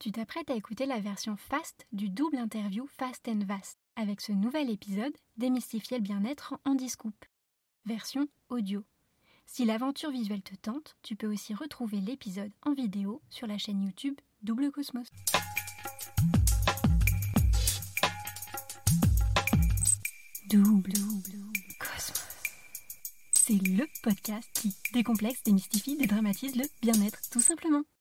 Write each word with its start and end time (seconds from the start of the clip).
Tu 0.00 0.12
t'apprêtes 0.12 0.48
à 0.48 0.54
écouter 0.54 0.86
la 0.86 0.98
version 0.98 1.36
fast 1.36 1.86
du 1.92 2.08
double 2.08 2.38
interview 2.38 2.86
Fast 2.86 3.28
and 3.28 3.44
Vast 3.44 3.78
avec 3.96 4.22
ce 4.22 4.32
nouvel 4.32 4.70
épisode 4.70 5.12
Démystifier 5.36 5.98
le 5.98 6.02
bien-être 6.02 6.54
en 6.64 6.74
Discoup. 6.74 7.12
Version 7.84 8.26
audio. 8.48 8.82
Si 9.44 9.66
l'aventure 9.66 10.10
visuelle 10.10 10.40
te 10.40 10.54
tente, 10.54 10.96
tu 11.02 11.16
peux 11.16 11.30
aussi 11.30 11.52
retrouver 11.52 12.00
l'épisode 12.00 12.50
en 12.62 12.72
vidéo 12.72 13.20
sur 13.28 13.46
la 13.46 13.58
chaîne 13.58 13.82
YouTube 13.82 14.14
Double 14.42 14.70
Cosmos. 14.70 15.06
Double 20.48 20.92
Cosmos. 21.78 22.24
C'est 23.34 23.52
le 23.68 23.86
podcast 24.02 24.48
qui 24.54 24.74
décomplexe, 24.94 25.42
démystifie, 25.42 25.98
dédramatise 25.98 26.56
le 26.56 26.64
bien-être, 26.80 27.20
tout 27.30 27.42
simplement. 27.42 27.82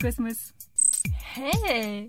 Cosmos. 0.00 0.54
Hey 1.34 2.08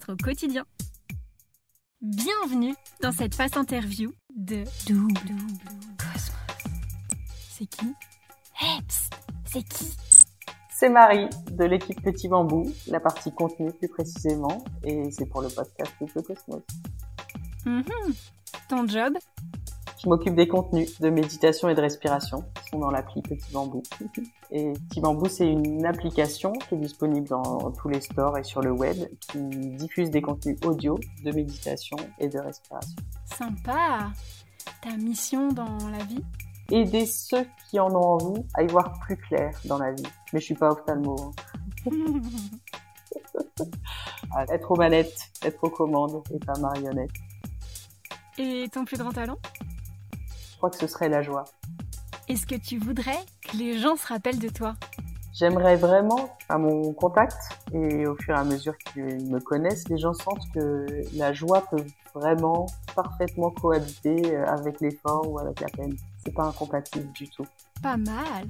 au 0.09 0.15
quotidien. 0.15 0.65
Bienvenue 2.01 2.73
dans 3.01 3.11
cette 3.11 3.35
face 3.35 3.55
interview 3.55 4.11
de 4.35 4.63
Double 4.87 5.35
Cosmos. 5.97 6.31
C'est 7.49 7.65
qui? 7.65 7.93
Heps, 8.61 9.09
c'est 9.45 9.63
qui? 9.63 9.95
C'est 10.71 10.89
Marie 10.89 11.29
de 11.51 11.65
l'équipe 11.65 12.01
Petit 12.01 12.27
Bambou, 12.27 12.71
la 12.87 12.99
partie 12.99 13.31
contenu 13.31 13.71
plus 13.71 13.89
précisément, 13.89 14.63
et 14.83 15.11
c'est 15.11 15.27
pour 15.27 15.41
le 15.41 15.49
podcast 15.49 15.91
Double 15.99 16.23
Cosmos. 16.23 16.63
Mhm. 17.65 17.83
Ton 18.67 18.87
job? 18.87 19.13
Je 20.01 20.09
m'occupe 20.09 20.35
des 20.35 20.47
contenus 20.47 20.99
de 20.99 21.09
méditation 21.09 21.69
et 21.69 21.75
de 21.75 21.81
respiration 21.81 22.43
qui 22.55 22.69
sont 22.69 22.79
dans 22.79 22.89
l'appli 22.89 23.21
Petit 23.21 23.51
Bambou. 23.51 23.83
Et 24.51 24.73
Petit 24.89 24.99
Bambou, 24.99 25.27
c'est 25.27 25.47
une 25.47 25.85
application 25.85 26.53
qui 26.53 26.75
est 26.75 26.77
disponible 26.77 27.27
dans 27.27 27.71
tous 27.71 27.87
les 27.89 28.01
stores 28.01 28.37
et 28.37 28.43
sur 28.43 28.61
le 28.61 28.71
web 28.71 28.97
qui 29.19 29.39
diffuse 29.39 30.09
des 30.09 30.21
contenus 30.21 30.57
audio 30.65 30.99
de 31.23 31.31
méditation 31.31 31.97
et 32.19 32.27
de 32.27 32.39
respiration. 32.39 32.95
Sympa 33.25 34.11
Ta 34.81 34.95
mission 34.97 35.49
dans 35.49 35.77
la 35.89 36.03
vie? 36.03 36.23
Aider 36.71 37.05
ceux 37.05 37.45
qui 37.69 37.79
en 37.79 37.93
ont 37.93 38.17
envie 38.17 38.43
à 38.55 38.63
y 38.63 38.67
voir 38.67 38.93
plus 39.01 39.17
clair 39.17 39.51
dans 39.65 39.77
la 39.77 39.91
vie. 39.91 40.03
Mais 40.33 40.39
je 40.39 40.45
suis 40.45 40.55
pas 40.55 40.71
ophtalmo. 40.71 41.33
Hein. 41.85 41.91
être 44.49 44.71
aux 44.71 44.75
manettes, 44.75 45.31
être 45.43 45.63
aux 45.63 45.69
commandes 45.69 46.23
et 46.33 46.39
pas 46.39 46.57
marionnette. 46.59 47.11
Et 48.37 48.67
ton 48.71 48.85
plus 48.85 48.97
grand 48.97 49.11
talent? 49.11 49.37
Crois 50.61 50.69
que 50.69 50.77
ce 50.77 50.85
serait 50.85 51.09
la 51.09 51.23
joie. 51.23 51.45
Est-ce 52.27 52.45
que 52.45 52.53
tu 52.53 52.77
voudrais 52.77 53.17
que 53.41 53.57
les 53.57 53.79
gens 53.79 53.95
se 53.95 54.05
rappellent 54.05 54.37
de 54.37 54.49
toi? 54.49 54.75
J'aimerais 55.33 55.75
vraiment, 55.75 56.37
à 56.49 56.59
mon 56.59 56.93
contact 56.93 57.35
et 57.73 58.05
au 58.05 58.15
fur 58.15 58.35
et 58.35 58.37
à 58.37 58.43
mesure 58.43 58.77
qu'ils 58.77 59.27
me 59.27 59.39
connaissent, 59.39 59.89
les 59.89 59.97
gens 59.97 60.13
sentent 60.13 60.47
que 60.53 60.85
la 61.15 61.33
joie 61.33 61.63
peut 61.71 61.83
vraiment 62.13 62.67
parfaitement 62.95 63.49
cohabiter 63.49 64.35
avec 64.35 64.81
l'effort 64.81 65.27
ou 65.27 65.39
avec 65.39 65.61
la 65.61 65.67
peine. 65.69 65.95
C'est 66.23 66.33
pas 66.35 66.43
incompatible 66.43 67.11
du 67.13 67.27
tout. 67.27 67.47
Pas 67.81 67.97
mal. 67.97 68.45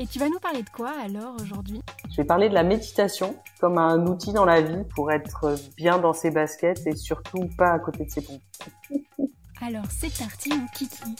Et 0.00 0.08
tu 0.08 0.18
vas 0.18 0.28
nous 0.28 0.40
parler 0.40 0.64
de 0.64 0.70
quoi 0.70 0.90
alors 1.04 1.36
aujourd'hui? 1.40 1.80
Je 2.10 2.16
vais 2.16 2.24
parler 2.24 2.48
de 2.48 2.54
la 2.54 2.64
méditation 2.64 3.36
comme 3.60 3.78
un 3.78 4.04
outil 4.08 4.32
dans 4.32 4.44
la 4.44 4.60
vie 4.60 4.82
pour 4.96 5.12
être 5.12 5.54
bien 5.76 5.98
dans 5.98 6.14
ses 6.14 6.32
baskets 6.32 6.84
et 6.84 6.96
surtout 6.96 7.48
pas 7.56 7.70
à 7.70 7.78
côté 7.78 8.06
de 8.06 8.10
ses 8.10 8.22
pompes. 8.22 8.42
Alors 9.66 9.86
c'est 9.90 10.14
parti 10.18 10.50
mon 10.50 10.66
kiki. 10.74 11.16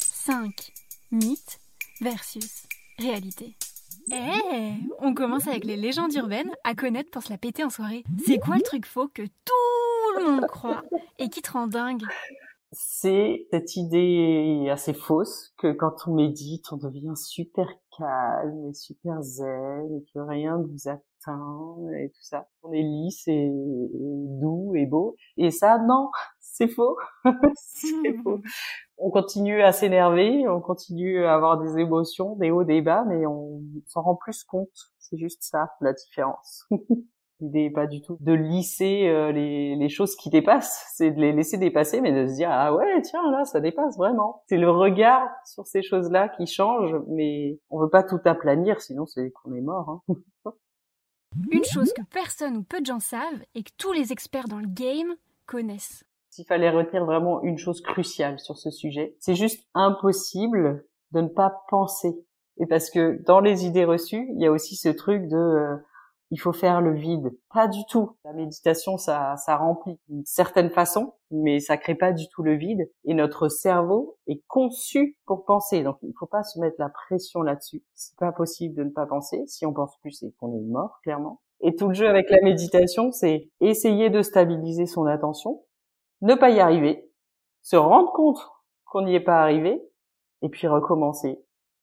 5 0.00 0.72
mythes 1.10 1.58
versus 2.00 2.68
réalité. 3.00 3.56
Eh, 4.12 4.74
on 5.00 5.12
commence 5.12 5.48
avec 5.48 5.64
les 5.64 5.76
légendes 5.76 6.14
urbaines 6.14 6.52
à 6.62 6.76
connaître 6.76 7.10
pour 7.10 7.24
se 7.24 7.30
la 7.30 7.38
péter 7.38 7.64
en 7.64 7.70
soirée. 7.70 8.04
C'est 8.24 8.38
quoi 8.38 8.56
le 8.56 8.62
truc 8.62 8.86
faux 8.86 9.08
que 9.08 9.22
tout 9.22 10.18
le 10.18 10.24
monde 10.24 10.46
croit 10.46 10.84
et 11.18 11.28
qui 11.30 11.42
te 11.42 11.50
rend 11.50 11.66
dingue 11.66 12.04
C'est 12.70 13.48
cette 13.50 13.74
idée 13.74 14.68
assez 14.70 14.94
fausse 14.94 15.52
que 15.58 15.72
quand 15.72 16.06
on 16.06 16.14
médite, 16.14 16.70
on 16.70 16.76
devient 16.76 17.16
super 17.16 17.66
calme 17.98 18.68
et 18.68 18.74
super 18.74 19.20
zen 19.20 19.96
et 19.96 20.04
que 20.14 20.20
rien 20.20 20.58
ne 20.58 20.64
vous 20.64 20.88
atteint 20.88 21.76
et 21.98 22.10
tout 22.10 22.22
ça. 22.22 22.46
On 22.62 22.72
est 22.72 22.82
lisse 22.82 23.26
et 23.26 23.50
doux 23.50 24.74
et 24.76 24.86
beau. 24.86 25.16
Et 25.36 25.50
ça, 25.50 25.78
non, 25.78 26.10
c'est 26.60 26.68
faux. 26.68 26.98
c'est 27.54 28.14
faux. 28.22 28.40
On 28.98 29.10
continue 29.10 29.62
à 29.62 29.72
s'énerver, 29.72 30.46
on 30.46 30.60
continue 30.60 31.24
à 31.24 31.32
avoir 31.32 31.56
des 31.56 31.78
émotions, 31.78 32.36
des 32.36 32.50
hauts, 32.50 32.64
des 32.64 32.82
bas, 32.82 33.02
mais 33.08 33.24
on 33.24 33.62
s'en 33.86 34.02
rend 34.02 34.14
plus 34.14 34.44
compte. 34.44 34.92
C'est 34.98 35.16
juste 35.16 35.42
ça, 35.42 35.70
la 35.80 35.94
différence. 35.94 36.66
L'idée 37.40 37.62
n'est 37.62 37.70
pas 37.70 37.86
du 37.86 38.02
tout 38.02 38.18
de 38.20 38.34
lisser 38.34 39.08
euh, 39.08 39.32
les, 39.32 39.74
les, 39.74 39.88
choses 39.88 40.14
qui 40.16 40.28
dépassent, 40.28 40.92
c'est 40.94 41.12
de 41.12 41.18
les 41.18 41.32
laisser 41.32 41.56
dépasser, 41.56 42.02
mais 42.02 42.12
de 42.12 42.28
se 42.28 42.34
dire 42.34 42.50
ah 42.52 42.74
ouais 42.74 43.00
tiens 43.00 43.30
là 43.30 43.46
ça 43.46 43.60
dépasse 43.60 43.96
vraiment. 43.96 44.42
C'est 44.46 44.58
le 44.58 44.70
regard 44.70 45.26
sur 45.46 45.66
ces 45.66 45.82
choses-là 45.82 46.28
qui 46.28 46.46
change, 46.46 46.94
mais 47.08 47.58
on 47.70 47.80
veut 47.80 47.88
pas 47.88 48.02
tout 48.02 48.20
aplanir, 48.26 48.82
sinon 48.82 49.06
c'est 49.06 49.30
qu'on 49.30 49.54
est 49.54 49.62
mort. 49.62 50.02
Hein. 50.44 50.52
Une 51.50 51.64
chose 51.64 51.94
que 51.94 52.02
personne 52.02 52.58
ou 52.58 52.62
peu 52.62 52.82
de 52.82 52.86
gens 52.86 53.00
savent 53.00 53.42
et 53.54 53.62
que 53.62 53.70
tous 53.78 53.92
les 53.92 54.12
experts 54.12 54.48
dans 54.48 54.58
le 54.58 54.68
game 54.68 55.14
connaissent. 55.46 56.04
S'il 56.30 56.46
fallait 56.46 56.70
retenir 56.70 57.04
vraiment 57.04 57.42
une 57.42 57.58
chose 57.58 57.80
cruciale 57.80 58.38
sur 58.38 58.56
ce 58.56 58.70
sujet, 58.70 59.16
c'est 59.18 59.34
juste 59.34 59.66
impossible 59.74 60.84
de 61.12 61.20
ne 61.20 61.28
pas 61.28 61.62
penser. 61.68 62.24
Et 62.58 62.66
parce 62.66 62.90
que 62.90 63.20
dans 63.24 63.40
les 63.40 63.66
idées 63.66 63.84
reçues, 63.84 64.28
il 64.34 64.40
y 64.40 64.46
a 64.46 64.52
aussi 64.52 64.76
ce 64.76 64.88
truc 64.88 65.28
de 65.28 65.36
euh, 65.36 65.76
il 66.30 66.38
faut 66.38 66.52
faire 66.52 66.80
le 66.80 66.94
vide. 66.94 67.36
Pas 67.52 67.66
du 67.66 67.80
tout. 67.88 68.16
La 68.24 68.32
méditation, 68.32 68.96
ça, 68.96 69.36
ça 69.36 69.56
remplit 69.56 69.98
d'une 70.08 70.24
certaine 70.24 70.70
façon, 70.70 71.14
mais 71.30 71.58
ça 71.58 71.76
crée 71.76 71.96
pas 71.96 72.12
du 72.12 72.28
tout 72.28 72.42
le 72.42 72.54
vide. 72.54 72.88
Et 73.04 73.14
notre 73.14 73.48
cerveau 73.48 74.16
est 74.28 74.42
conçu 74.46 75.18
pour 75.26 75.44
penser. 75.44 75.82
Donc, 75.82 75.96
il 76.02 76.12
faut 76.18 76.26
pas 76.26 76.44
se 76.44 76.60
mettre 76.60 76.76
la 76.78 76.88
pression 76.88 77.42
là-dessus. 77.42 77.82
C'est 77.94 78.16
pas 78.16 78.32
possible 78.32 78.76
de 78.76 78.84
ne 78.84 78.90
pas 78.90 79.06
penser. 79.06 79.42
Si 79.46 79.66
on 79.66 79.72
pense 79.72 79.96
plus, 80.02 80.12
c'est 80.12 80.32
qu'on 80.38 80.54
est 80.54 80.62
mort, 80.62 81.00
clairement. 81.02 81.40
Et 81.62 81.74
tout 81.74 81.88
le 81.88 81.94
jeu 81.94 82.08
avec 82.08 82.30
la 82.30 82.40
méditation, 82.42 83.10
c'est 83.10 83.50
essayer 83.60 84.08
de 84.08 84.22
stabiliser 84.22 84.86
son 84.86 85.06
attention 85.06 85.62
ne 86.22 86.34
pas 86.34 86.50
y 86.50 86.60
arriver, 86.60 87.10
se 87.62 87.76
rendre 87.76 88.12
compte 88.12 88.50
qu'on 88.84 89.02
n'y 89.02 89.14
est 89.14 89.20
pas 89.20 89.40
arrivé, 89.40 89.82
et 90.42 90.48
puis 90.48 90.66
recommencer. 90.66 91.38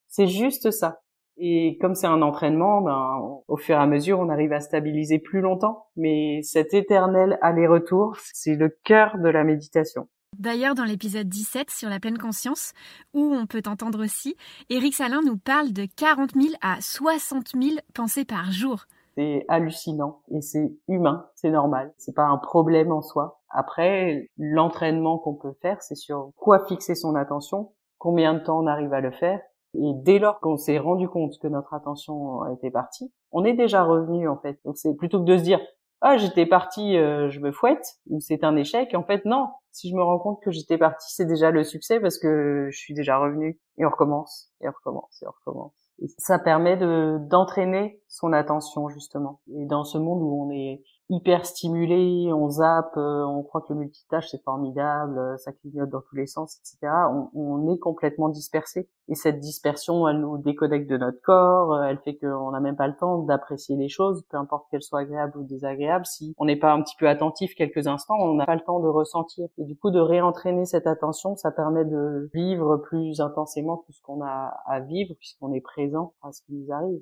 C'est 0.07 0.27
juste 0.27 0.71
ça. 0.71 1.01
Et 1.37 1.77
comme 1.79 1.93
c'est 1.93 2.07
un 2.07 2.23
entraînement, 2.23 2.81
ben, 2.81 3.41
au 3.47 3.57
fur 3.57 3.75
et 3.75 3.79
à 3.79 3.85
mesure, 3.85 4.19
on 4.19 4.29
arrive 4.29 4.53
à 4.53 4.59
stabiliser 4.59 5.19
plus 5.19 5.41
longtemps. 5.41 5.87
Mais 5.95 6.41
cet 6.41 6.73
éternel 6.73 7.37
aller-retour, 7.41 8.17
c'est 8.33 8.55
le 8.55 8.75
cœur 8.83 9.17
de 9.19 9.29
la 9.29 9.43
méditation. 9.43 10.07
D'ailleurs, 10.37 10.75
dans 10.75 10.83
l'épisode 10.83 11.29
17 11.29 11.69
sur 11.69 11.89
la 11.89 11.99
pleine 11.99 12.17
conscience, 12.17 12.73
où 13.13 13.33
on 13.33 13.45
peut 13.45 13.61
entendre 13.67 14.03
aussi, 14.03 14.35
Eric 14.69 14.93
Salin 14.93 15.21
nous 15.21 15.37
parle 15.37 15.73
de 15.73 15.87
40 15.95 16.33
000 16.33 16.55
à 16.61 16.81
60 16.81 17.49
000 17.53 17.77
pensées 17.93 18.25
par 18.25 18.51
jour. 18.51 18.85
C'est 19.17 19.45
hallucinant 19.47 20.21
et 20.29 20.41
c'est 20.41 20.77
humain, 20.87 21.27
c'est 21.33 21.49
normal. 21.49 21.91
C'est 21.97 22.13
pas 22.13 22.27
un 22.27 22.37
problème 22.37 22.91
en 22.91 23.01
soi. 23.01 23.41
Après, 23.49 24.29
l'entraînement 24.37 25.17
qu'on 25.17 25.33
peut 25.33 25.55
faire, 25.59 25.81
c'est 25.81 25.95
sur 25.95 26.29
quoi 26.35 26.67
fixer 26.67 26.93
son 26.93 27.15
attention, 27.15 27.71
combien 27.97 28.35
de 28.35 28.39
temps 28.39 28.59
on 28.59 28.67
arrive 28.67 28.93
à 28.93 29.01
le 29.01 29.09
faire. 29.09 29.41
Et 29.73 29.93
dès 30.03 30.19
lors 30.19 30.39
qu'on 30.39 30.55
s'est 30.55 30.77
rendu 30.77 31.09
compte 31.09 31.39
que 31.41 31.47
notre 31.47 31.73
attention 31.73 32.45
était 32.53 32.69
partie, 32.69 33.11
on 33.31 33.43
est 33.43 33.55
déjà 33.55 33.83
revenu 33.83 34.29
en 34.29 34.37
fait. 34.37 34.59
Donc 34.65 34.77
c'est 34.77 34.93
plutôt 34.93 35.19
que 35.19 35.25
de 35.25 35.37
se 35.39 35.43
dire 35.43 35.61
ah 36.01 36.17
j'étais 36.17 36.45
parti, 36.45 36.95
euh, 36.95 37.27
je 37.31 37.39
me 37.39 37.51
fouette 37.51 37.95
ou 38.11 38.19
c'est 38.19 38.43
un 38.43 38.55
échec. 38.55 38.93
En 38.93 39.03
fait 39.03 39.25
non, 39.25 39.47
si 39.71 39.89
je 39.89 39.95
me 39.95 40.03
rends 40.03 40.19
compte 40.19 40.43
que 40.43 40.51
j'étais 40.51 40.77
parti, 40.77 41.11
c'est 41.11 41.25
déjà 41.25 41.49
le 41.49 41.63
succès 41.63 41.99
parce 41.99 42.19
que 42.19 42.67
je 42.69 42.77
suis 42.77 42.93
déjà 42.93 43.17
revenu 43.17 43.59
et 43.79 43.85
on 43.85 43.89
recommence 43.89 44.51
et 44.61 44.67
on 44.67 44.71
recommence 44.71 45.23
et 45.23 45.25
on 45.27 45.31
recommence. 45.31 45.86
Ça 46.17 46.37
permet 46.37 46.77
de 46.77 47.17
d'entraîner 47.29 48.01
son 48.07 48.33
attention 48.33 48.89
justement. 48.89 49.41
Et 49.53 49.65
dans 49.65 49.83
ce 49.83 49.97
monde 49.97 50.21
où 50.21 50.45
on 50.45 50.51
est 50.51 50.83
hyper 51.09 51.45
stimulé, 51.45 52.31
on 52.33 52.49
zappe, 52.49 52.97
euh, 52.97 53.23
on 53.23 53.41
croit 53.43 53.61
que 53.61 53.71
le 53.71 53.79
multitâche 53.79 54.29
c'est 54.29 54.43
formidable, 54.43 55.17
euh, 55.17 55.37
ça 55.37 55.53
clignote 55.53 55.89
dans 55.89 56.01
tous 56.01 56.15
les 56.15 56.27
sens, 56.27 56.59
etc. 56.59 56.93
On, 57.09 57.29
on, 57.33 57.73
est 57.73 57.79
complètement 57.79 58.29
dispersé. 58.29 58.89
Et 59.07 59.15
cette 59.15 59.39
dispersion, 59.39 60.07
elle 60.07 60.19
nous 60.19 60.37
déconnecte 60.37 60.89
de 60.89 60.97
notre 60.97 61.21
corps, 61.21 61.73
euh, 61.73 61.83
elle 61.83 61.99
fait 61.99 62.17
qu'on 62.17 62.51
n'a 62.51 62.59
même 62.59 62.75
pas 62.75 62.87
le 62.87 62.95
temps 62.95 63.19
d'apprécier 63.19 63.77
les 63.77 63.87
choses, 63.87 64.25
peu 64.29 64.37
importe 64.37 64.69
qu'elles 64.69 64.83
soient 64.83 64.99
agréables 64.99 65.37
ou 65.37 65.43
désagréables. 65.43 66.05
Si 66.05 66.33
on 66.37 66.45
n'est 66.45 66.57
pas 66.57 66.73
un 66.73 66.81
petit 66.81 66.95
peu 66.97 67.07
attentif 67.07 67.55
quelques 67.55 67.87
instants, 67.87 68.17
on 68.19 68.33
n'a 68.33 68.45
pas 68.45 68.55
le 68.55 68.63
temps 68.63 68.81
de 68.81 68.89
ressentir. 68.89 69.47
Et 69.57 69.63
du 69.63 69.77
coup, 69.77 69.91
de 69.91 69.99
réentraîner 69.99 70.65
cette 70.65 70.87
attention, 70.87 71.37
ça 71.37 71.51
permet 71.51 71.85
de 71.85 72.29
vivre 72.33 72.77
plus 72.77 73.21
intensément 73.21 73.77
tout 73.85 73.93
ce 73.93 74.01
qu'on 74.01 74.21
a 74.21 74.57
à 74.65 74.81
vivre, 74.81 75.13
puisqu'on 75.19 75.53
est 75.53 75.61
présent 75.61 76.13
à 76.21 76.33
ce 76.33 76.41
qui 76.41 76.53
nous 76.53 76.73
arrive. 76.73 77.01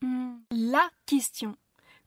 Mmh. 0.00 0.32
La 0.50 0.88
question 1.06 1.54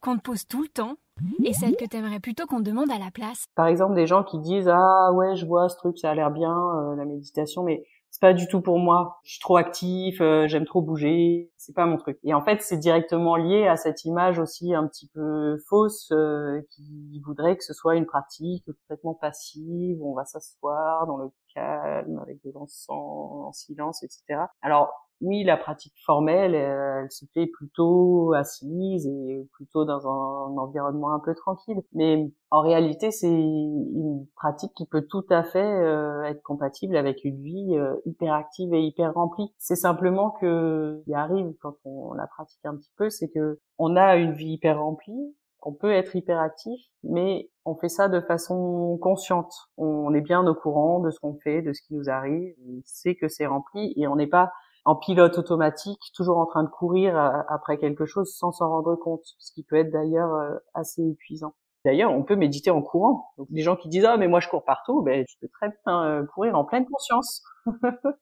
qu'on 0.01 0.17
te 0.17 0.21
pose 0.21 0.47
tout 0.47 0.61
le 0.61 0.69
temps 0.69 0.95
et 1.43 1.53
celle 1.53 1.75
que 1.77 1.85
t'aimerais 1.85 2.19
plutôt 2.19 2.45
qu'on 2.45 2.57
te 2.57 2.69
demande 2.69 2.91
à 2.91 2.99
la 2.99 3.11
place 3.11 3.45
Par 3.55 3.67
exemple, 3.67 3.95
des 3.95 4.07
gens 4.07 4.23
qui 4.23 4.39
disent 4.39 4.69
ah 4.69 5.11
ouais 5.13 5.35
je 5.35 5.45
vois 5.45 5.69
ce 5.69 5.77
truc, 5.77 5.97
ça 5.97 6.11
a 6.11 6.15
l'air 6.15 6.31
bien 6.31 6.53
euh, 6.53 6.95
la 6.95 7.05
méditation, 7.05 7.63
mais 7.63 7.85
c'est 8.15 8.21
pas 8.21 8.33
du 8.33 8.47
tout 8.47 8.61
pour 8.61 8.79
moi. 8.79 9.19
Je 9.23 9.31
suis 9.31 9.41
trop 9.41 9.57
actif, 9.57 10.21
euh, 10.21 10.47
j'aime 10.47 10.63
trop 10.65 10.81
bouger, 10.81 11.51
c'est 11.57 11.75
pas 11.75 11.85
mon 11.85 11.97
truc. 11.97 12.17
Et 12.23 12.33
en 12.33 12.41
fait, 12.41 12.61
c'est 12.61 12.77
directement 12.77 13.35
lié 13.35 13.67
à 13.67 13.75
cette 13.75 14.05
image 14.05 14.39
aussi 14.39 14.73
un 14.73 14.87
petit 14.87 15.09
peu 15.13 15.57
fausse 15.67 16.09
euh, 16.13 16.61
qui 16.71 17.21
voudrait 17.25 17.57
que 17.57 17.63
ce 17.65 17.73
soit 17.73 17.95
une 17.95 18.05
pratique 18.05 18.65
complètement 18.65 19.15
passive, 19.15 19.97
où 20.01 20.13
on 20.13 20.15
va 20.15 20.23
s'asseoir 20.23 21.07
dans 21.07 21.17
le 21.17 21.29
calme 21.53 22.19
avec 22.19 22.41
de 22.45 22.51
l'encens 22.53 22.89
en 22.89 23.51
silence, 23.51 24.01
etc. 24.01 24.45
Alors 24.61 25.04
oui, 25.21 25.43
la 25.43 25.57
pratique 25.57 25.93
formelle, 26.05 26.55
euh, 26.55 27.01
elle, 27.03 27.11
se 27.11 27.25
fait 27.33 27.47
plutôt 27.47 28.33
assise 28.33 29.07
et 29.07 29.47
plutôt 29.53 29.85
dans 29.85 30.07
un, 30.07 30.57
environnement 30.57 31.13
un 31.13 31.19
peu 31.19 31.33
tranquille. 31.33 31.81
Mais 31.93 32.29
en 32.51 32.61
réalité, 32.61 33.11
c'est 33.11 33.27
une 33.29 34.25
pratique 34.35 34.73
qui 34.75 34.85
peut 34.85 35.05
tout 35.09 35.25
à 35.29 35.43
fait 35.43 35.59
euh, 35.59 36.23
être 36.23 36.43
compatible 36.43 36.97
avec 36.97 37.23
une 37.23 37.41
vie 37.41 37.75
euh, 37.77 37.95
hyper 38.05 38.33
active 38.33 38.73
et 38.73 38.81
hyper 38.81 39.13
remplie. 39.13 39.53
C'est 39.57 39.75
simplement 39.75 40.31
que 40.31 41.01
il 41.07 41.13
arrive 41.13 41.53
quand 41.61 41.75
on 41.85 42.13
la 42.13 42.27
pratique 42.27 42.65
un 42.65 42.75
petit 42.75 42.91
peu, 42.97 43.09
c'est 43.09 43.29
que 43.29 43.59
on 43.77 43.95
a 43.95 44.17
une 44.17 44.33
vie 44.33 44.53
hyper 44.53 44.79
remplie, 44.79 45.35
on 45.61 45.73
peut 45.73 45.91
être 45.91 46.15
hyper 46.15 46.39
actif, 46.39 46.79
mais 47.03 47.49
on 47.65 47.75
fait 47.75 47.89
ça 47.89 48.07
de 48.07 48.21
façon 48.21 48.99
consciente. 49.01 49.51
On 49.77 50.13
est 50.13 50.21
bien 50.21 50.45
au 50.45 50.53
courant 50.53 50.99
de 50.99 51.09
ce 51.09 51.19
qu'on 51.19 51.35
fait, 51.43 51.61
de 51.61 51.73
ce 51.73 51.81
qui 51.81 51.95
nous 51.95 52.09
arrive, 52.09 52.53
on 52.67 52.81
sait 52.85 53.15
que 53.15 53.27
c'est 53.27 53.47
rempli 53.47 53.93
et 53.97 54.07
on 54.07 54.15
n'est 54.15 54.27
pas 54.27 54.51
en 54.85 54.95
pilote 54.95 55.37
automatique, 55.37 55.99
toujours 56.13 56.37
en 56.37 56.45
train 56.45 56.63
de 56.63 56.69
courir 56.69 57.17
euh, 57.17 57.41
après 57.49 57.77
quelque 57.77 58.05
chose 58.05 58.33
sans 58.35 58.51
s'en 58.51 58.69
rendre 58.69 58.95
compte, 58.95 59.23
ce 59.39 59.51
qui 59.51 59.63
peut 59.63 59.75
être 59.77 59.91
d'ailleurs 59.91 60.33
euh, 60.33 60.55
assez 60.73 61.01
épuisant. 61.01 61.55
D'ailleurs, 61.83 62.11
on 62.11 62.23
peut 62.23 62.35
méditer 62.35 62.71
en 62.71 62.81
courant. 62.81 63.33
Donc, 63.37 63.47
les 63.51 63.61
gens 63.61 63.75
qui 63.75 63.89
disent 63.89 64.05
ah 64.05 64.17
mais 64.17 64.27
moi 64.27 64.39
je 64.39 64.47
cours 64.47 64.63
partout, 64.63 65.01
ben 65.01 65.25
je 65.27 65.35
peux 65.41 65.49
très 65.59 65.69
bien 65.85 66.03
euh, 66.05 66.25
courir 66.25 66.55
en 66.55 66.65
pleine 66.65 66.85
conscience. 66.85 67.43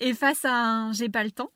Et 0.00 0.14
face 0.14 0.44
à 0.44 0.52
un 0.52 0.92
j'ai 0.92 1.08
pas 1.08 1.24
le 1.24 1.32
temps, 1.32 1.50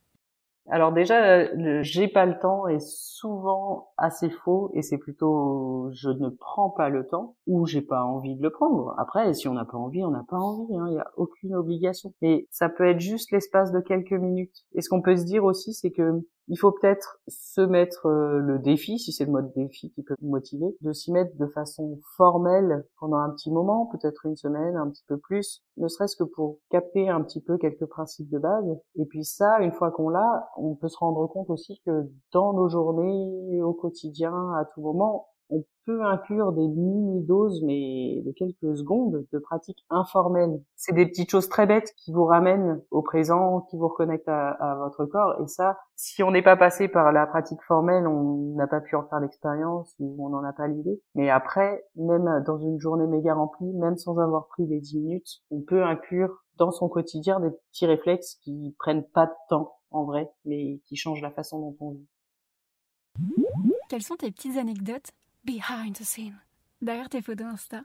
alors 0.71 0.93
déjà, 0.93 1.51
le 1.55 1.83
j'ai 1.83 2.09
pas 2.09 2.27
le 2.27 2.39
temps 2.39 2.67
est 2.67 2.81
souvent 2.81 3.91
assez 3.97 4.29
faux 4.29 4.71
et 4.75 4.83
c'est 4.83 4.99
plutôt 4.99 5.91
je 5.93 6.11
ne 6.11 6.29
prends 6.29 6.69
pas 6.69 6.91
le 6.91 7.07
temps 7.07 7.37
ou 7.47 7.67
j'ai 7.67 7.81
pas 7.81 8.03
envie 8.03 8.37
de 8.37 8.43
le 8.43 8.51
prendre. 8.51 8.95
Après, 8.99 9.33
si 9.33 9.49
on 9.49 9.55
n'a 9.55 9.65
pas 9.65 9.79
envie, 9.79 10.05
on 10.05 10.11
n'a 10.11 10.25
pas 10.29 10.37
envie. 10.37 10.77
Hein. 10.77 10.87
Il 10.89 10.93
n'y 10.95 10.99
a 10.99 11.11
aucune 11.17 11.55
obligation. 11.55 12.13
Mais 12.21 12.47
ça 12.51 12.69
peut 12.69 12.87
être 12.87 13.01
juste 13.01 13.33
l'espace 13.33 13.73
de 13.73 13.81
quelques 13.81 14.13
minutes. 14.13 14.65
Et 14.75 14.83
ce 14.83 14.91
qu'on 14.91 15.01
peut 15.01 15.17
se 15.17 15.25
dire 15.25 15.45
aussi, 15.45 15.73
c'est 15.73 15.91
que 15.91 16.23
il 16.49 16.59
faut 16.59 16.73
peut-être 16.73 17.21
se 17.29 17.61
mettre 17.61 18.07
euh, 18.07 18.39
le 18.39 18.59
défi, 18.59 18.99
si 18.99 19.13
c'est 19.13 19.27
le 19.27 19.33
mode 19.33 19.53
défi 19.55 19.91
qui 19.93 20.03
peut 20.03 20.15
vous 20.21 20.31
motiver, 20.31 20.67
de 20.81 20.93
s'y 20.93 21.13
mettre 21.13 21.37
de 21.37 21.47
façon 21.47 21.99
formelle 22.17 22.87
pendant 22.99 23.19
un 23.19 23.31
petit 23.31 23.51
moment, 23.51 23.87
peut-être 23.87 24.27
une 24.27 24.37
semaine, 24.37 24.77
un 24.77 24.89
petit 24.89 25.05
peu 25.07 25.19
plus, 25.19 25.63
ne 25.77 25.89
serait-ce 25.89 26.17
que 26.17 26.25
pour 26.25 26.59
capter 26.71 27.09
un 27.09 27.23
petit 27.23 27.41
peu 27.41 27.59
quelques 27.59 27.87
principes 27.87 28.31
de 28.31 28.39
base. 28.39 28.65
Et 28.97 29.05
puis 29.07 29.25
ça, 29.25 29.61
une 29.61 29.73
fois 29.73 29.91
qu'on 29.91 30.09
l'a, 30.09 30.49
on 30.57 30.75
peut 30.75 30.89
se 30.89 30.99
rendre 30.99 31.27
compte 31.27 31.51
aussi 31.51 31.81
que 31.85 32.11
dans 32.33 32.53
nos 32.53 32.69
journées, 32.69 33.63
au 33.63 33.75
quotidien, 33.75 34.53
à 34.55 34.65
tout 34.65 34.81
moment, 34.81 35.29
on 35.51 35.65
peut 35.87 36.05
inclure 36.05 36.53
des 36.53 36.69
mini-doses, 36.69 37.63
mais 37.63 38.23
de 38.25 38.33
quelques 38.33 38.77
secondes, 38.77 39.25
de 39.33 39.39
pratiques 39.39 39.85
informelles. 39.89 40.63
C'est 40.77 40.95
des 40.95 41.07
petites 41.07 41.31
choses 41.31 41.49
très 41.49 41.67
bêtes 41.67 41.95
qui 41.97 42.13
vous 42.13 42.25
ramènent 42.25 42.83
au 42.91 43.03
présent, 43.03 43.63
qui 43.71 43.77
vous 43.77 43.89
reconnectent 43.89 44.29
à, 44.29 44.77
votre 44.79 45.07
corps. 45.07 45.41
Et 45.43 45.47
ça, 45.47 45.79
si 45.97 46.23
on 46.23 46.31
n'est 46.31 46.43
pas 46.43 46.57
passé 46.57 46.89
par 46.89 47.13
la 47.13 47.27
pratique 47.27 47.63
formelle, 47.67 48.07
on 48.07 48.55
n'a 48.55 48.67
pas 48.67 48.81
pu 48.81 48.97
en 48.97 49.05
faire 49.09 49.21
l'expérience 49.21 49.95
ou 49.99 50.17
on 50.25 50.29
n'en 50.29 50.45
a 50.45 50.53
pas 50.53 50.69
l'idée. 50.69 51.01
Mais 51.15 51.31
après, 51.31 51.85
même 51.97 52.43
dans 52.47 52.59
une 52.59 52.79
journée 52.79 53.07
méga 53.07 53.35
remplie, 53.35 53.73
même 53.75 53.97
sans 53.97 54.19
avoir 54.19 54.47
pris 54.49 54.67
les 54.67 54.81
10 54.81 54.99
minutes, 54.99 55.43
on 55.51 55.63
peut 55.63 55.83
inclure 55.83 56.45
dans 56.57 56.71
son 56.71 56.89
quotidien 56.89 57.41
des 57.41 57.51
petits 57.51 57.87
réflexes 57.87 58.35
qui 58.43 58.75
prennent 58.79 59.05
pas 59.05 59.27
de 59.27 59.33
temps 59.49 59.77
en 59.91 60.05
vrai, 60.05 60.31
mais 60.45 60.81
qui 60.87 60.97
changent 60.97 61.23
la 61.23 61.31
façon 61.31 61.61
dont 61.61 61.77
on 61.81 61.91
vit. 61.93 62.07
Quelles 63.89 64.03
sont 64.03 64.17
tes 64.17 64.31
petites 64.31 64.59
anecdotes 64.59 65.13
behind 65.49 65.97
the 65.97 66.05
scene. 66.05 66.39
Derrière 66.83 67.09
tes 67.09 67.23
photos 67.23 67.47
Insta. 67.47 67.81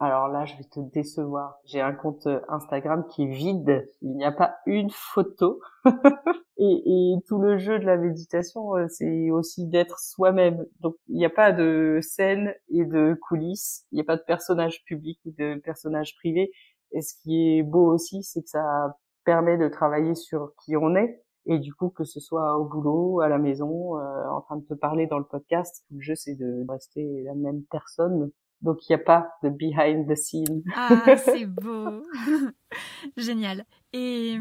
Alors 0.00 0.28
là, 0.28 0.44
je 0.44 0.54
vais 0.56 0.64
te 0.64 0.80
décevoir. 0.92 1.58
J'ai 1.64 1.80
un 1.80 1.92
compte 1.92 2.26
euh, 2.26 2.40
Instagram 2.48 3.06
qui 3.08 3.22
est 3.22 3.32
vide. 3.32 3.90
Il 4.02 4.12
n'y 4.12 4.24
a 4.24 4.32
pas 4.32 4.56
une 4.66 4.90
photo. 4.90 5.60
et, 6.58 6.82
et, 6.86 7.16
tout 7.26 7.38
le 7.38 7.56
jeu 7.58 7.78
de 7.78 7.84
la 7.84 7.96
méditation, 7.96 8.76
euh, 8.76 8.86
c'est 8.88 9.30
aussi 9.30 9.66
d'être 9.66 9.98
soi-même. 9.98 10.64
Donc, 10.80 10.96
il 11.08 11.16
n'y 11.16 11.24
a 11.24 11.30
pas 11.30 11.52
de 11.52 12.00
scène 12.02 12.54
et 12.68 12.84
de 12.84 13.18
coulisses. 13.28 13.86
Il 13.92 13.96
n'y 13.96 14.02
a 14.02 14.04
pas 14.04 14.16
de 14.16 14.22
personnage 14.22 14.84
public 14.84 15.18
ou 15.24 15.32
de 15.36 15.58
personnage 15.60 16.14
privé. 16.16 16.50
Et 16.92 17.00
ce 17.00 17.14
qui 17.22 17.56
est 17.56 17.62
beau 17.62 17.92
aussi, 17.92 18.22
c'est 18.22 18.42
que 18.42 18.48
ça 18.48 18.98
permet 19.24 19.58
de 19.58 19.68
travailler 19.68 20.14
sur 20.14 20.52
qui 20.64 20.76
on 20.76 20.94
est 20.96 21.22
et 21.46 21.58
du 21.58 21.72
coup, 21.74 21.88
que 21.88 22.04
ce 22.04 22.20
soit 22.20 22.58
au 22.58 22.64
boulot, 22.64 23.20
à 23.20 23.28
la 23.28 23.38
maison, 23.38 23.98
euh, 23.98 24.28
en 24.28 24.40
train 24.40 24.56
de 24.56 24.64
te 24.64 24.74
parler 24.74 25.06
dans 25.06 25.18
le 25.18 25.24
podcast, 25.24 25.84
le 25.90 26.00
jeu 26.00 26.14
c'est 26.14 26.34
de 26.34 26.64
rester 26.68 27.22
la 27.24 27.34
même 27.34 27.62
personne. 27.70 28.30
Donc 28.62 28.86
il 28.88 28.92
n'y 28.92 29.00
a 29.00 29.04
pas 29.04 29.32
de 29.42 29.48
behind 29.48 30.06
the 30.08 30.14
scene. 30.14 30.62
Ah, 30.74 30.90
c'est 31.16 31.46
beau. 31.46 32.02
Génial. 33.16 33.64
Et 33.92 34.38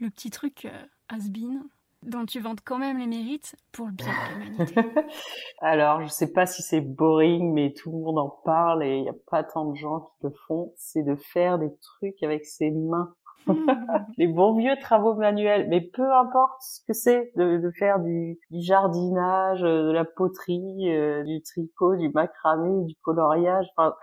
le 0.00 0.10
petit 0.10 0.30
truc 0.30 0.64
euh, 0.64 0.86
has-been 1.08 1.62
dont 2.02 2.24
tu 2.24 2.40
vantes 2.40 2.60
quand 2.64 2.78
même 2.78 2.98
les 2.98 3.06
mérites 3.06 3.56
pour 3.72 3.86
le 3.86 3.92
bien 3.92 4.06
de 4.06 4.44
l'humanité. 4.44 4.80
Alors, 5.60 6.02
je 6.02 6.08
sais 6.08 6.32
pas 6.32 6.46
si 6.46 6.62
c'est 6.62 6.80
boring, 6.80 7.52
mais 7.52 7.72
tout 7.72 7.90
le 7.90 7.98
monde 7.98 8.18
en 8.18 8.28
parle 8.28 8.84
et 8.84 8.98
il 8.98 9.02
n'y 9.02 9.08
a 9.08 9.16
pas 9.28 9.42
tant 9.42 9.70
de 9.70 9.74
gens 9.74 10.00
qui 10.00 10.26
le 10.26 10.30
font. 10.46 10.72
C'est 10.76 11.02
de 11.02 11.16
faire 11.16 11.58
des 11.58 11.74
trucs 11.78 12.22
avec 12.22 12.44
ses 12.44 12.70
mains. 12.70 13.14
les 14.18 14.26
bons 14.26 14.56
vieux 14.56 14.76
travaux 14.80 15.14
manuels, 15.14 15.68
mais 15.68 15.80
peu 15.80 16.12
importe 16.12 16.60
ce 16.60 16.80
que 16.86 16.92
c'est 16.92 17.32
de, 17.36 17.58
de, 17.58 17.70
faire 17.70 18.00
du, 18.00 18.38
du, 18.50 18.60
jardinage, 18.60 19.62
euh, 19.62 19.88
de 19.88 19.92
la 19.92 20.04
poterie, 20.04 20.94
euh, 20.94 21.22
du 21.24 21.42
tricot, 21.42 21.96
du 21.96 22.10
macramé, 22.10 22.84
du 22.84 22.94
coloriage, 23.02 23.66
enfin 23.76 23.94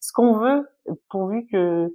ce 0.00 0.12
qu'on 0.12 0.38
veut, 0.38 0.68
pourvu 1.08 1.46
que 1.50 1.94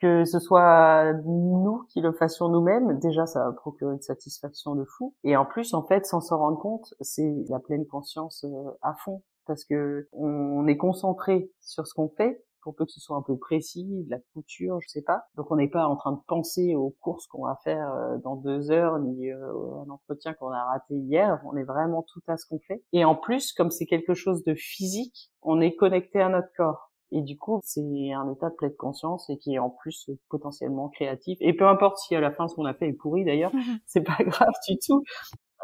que 0.00 0.24
ce 0.24 0.40
soit 0.40 1.12
nous 1.24 1.84
qui 1.88 2.00
le 2.00 2.10
fassions 2.12 2.48
nous-mêmes, 2.48 2.98
déjà 2.98 3.24
ça 3.24 3.44
va 3.44 3.52
procurer 3.52 3.94
une 3.94 4.02
satisfaction 4.02 4.74
de 4.74 4.84
fou. 4.84 5.14
Et 5.22 5.36
en 5.36 5.44
plus, 5.44 5.74
en 5.74 5.84
fait, 5.84 6.04
sans 6.06 6.20
s'en 6.20 6.38
rendre 6.38 6.58
compte, 6.58 6.92
c'est 7.00 7.32
la 7.48 7.60
pleine 7.60 7.86
conscience 7.86 8.44
euh, 8.44 8.70
à 8.82 8.94
fond 8.94 9.22
parce 9.46 9.64
que 9.64 10.08
on 10.12 10.66
est 10.66 10.76
concentré 10.76 11.50
sur 11.60 11.86
ce 11.86 11.94
qu'on 11.94 12.08
fait 12.08 12.44
pour 12.62 12.74
peu 12.74 12.84
que 12.84 12.92
ce 12.92 13.00
soit 13.00 13.16
un 13.16 13.22
peu 13.22 13.36
précis, 13.36 14.04
de 14.04 14.10
la 14.10 14.18
couture, 14.32 14.80
je 14.80 14.88
sais 14.88 15.02
pas. 15.02 15.24
Donc 15.36 15.50
on 15.50 15.56
n'est 15.56 15.68
pas 15.68 15.86
en 15.86 15.96
train 15.96 16.12
de 16.12 16.20
penser 16.26 16.74
aux 16.74 16.94
courses 17.00 17.26
qu'on 17.26 17.44
va 17.44 17.58
faire 17.64 17.92
euh, 17.92 18.18
dans 18.18 18.36
deux 18.36 18.70
heures, 18.70 18.98
ni 18.98 19.30
euh, 19.30 19.82
un 19.84 19.90
entretien 19.90 20.34
qu'on 20.34 20.50
a 20.50 20.64
raté 20.64 20.94
hier. 20.94 21.40
On 21.44 21.56
est 21.56 21.64
vraiment 21.64 22.02
tout 22.02 22.22
à 22.28 22.36
ce 22.36 22.46
qu'on 22.46 22.60
fait. 22.60 22.82
Et 22.92 23.04
en 23.04 23.14
plus, 23.14 23.52
comme 23.52 23.70
c'est 23.70 23.86
quelque 23.86 24.14
chose 24.14 24.44
de 24.44 24.54
physique, 24.54 25.30
on 25.42 25.60
est 25.60 25.74
connecté 25.74 26.20
à 26.20 26.28
notre 26.28 26.52
corps. 26.56 26.92
Et 27.12 27.20
du 27.20 27.36
coup, 27.36 27.60
c'est 27.62 27.82
un 28.12 28.32
état 28.32 28.48
de 28.48 28.54
pleine 28.54 28.74
conscience 28.74 29.28
et 29.28 29.36
qui 29.36 29.54
est 29.54 29.58
en 29.58 29.68
plus 29.68 30.10
potentiellement 30.30 30.88
créatif. 30.88 31.36
Et 31.40 31.52
peu 31.52 31.68
importe 31.68 31.98
si 31.98 32.14
à 32.14 32.20
la 32.20 32.32
fin 32.32 32.48
ce 32.48 32.54
qu'on 32.54 32.64
a 32.64 32.72
fait 32.72 32.88
est 32.88 32.94
pourri 32.94 33.24
d'ailleurs, 33.24 33.52
c'est 33.86 34.00
pas 34.00 34.16
grave 34.24 34.52
du 34.66 34.78
tout. 34.78 35.02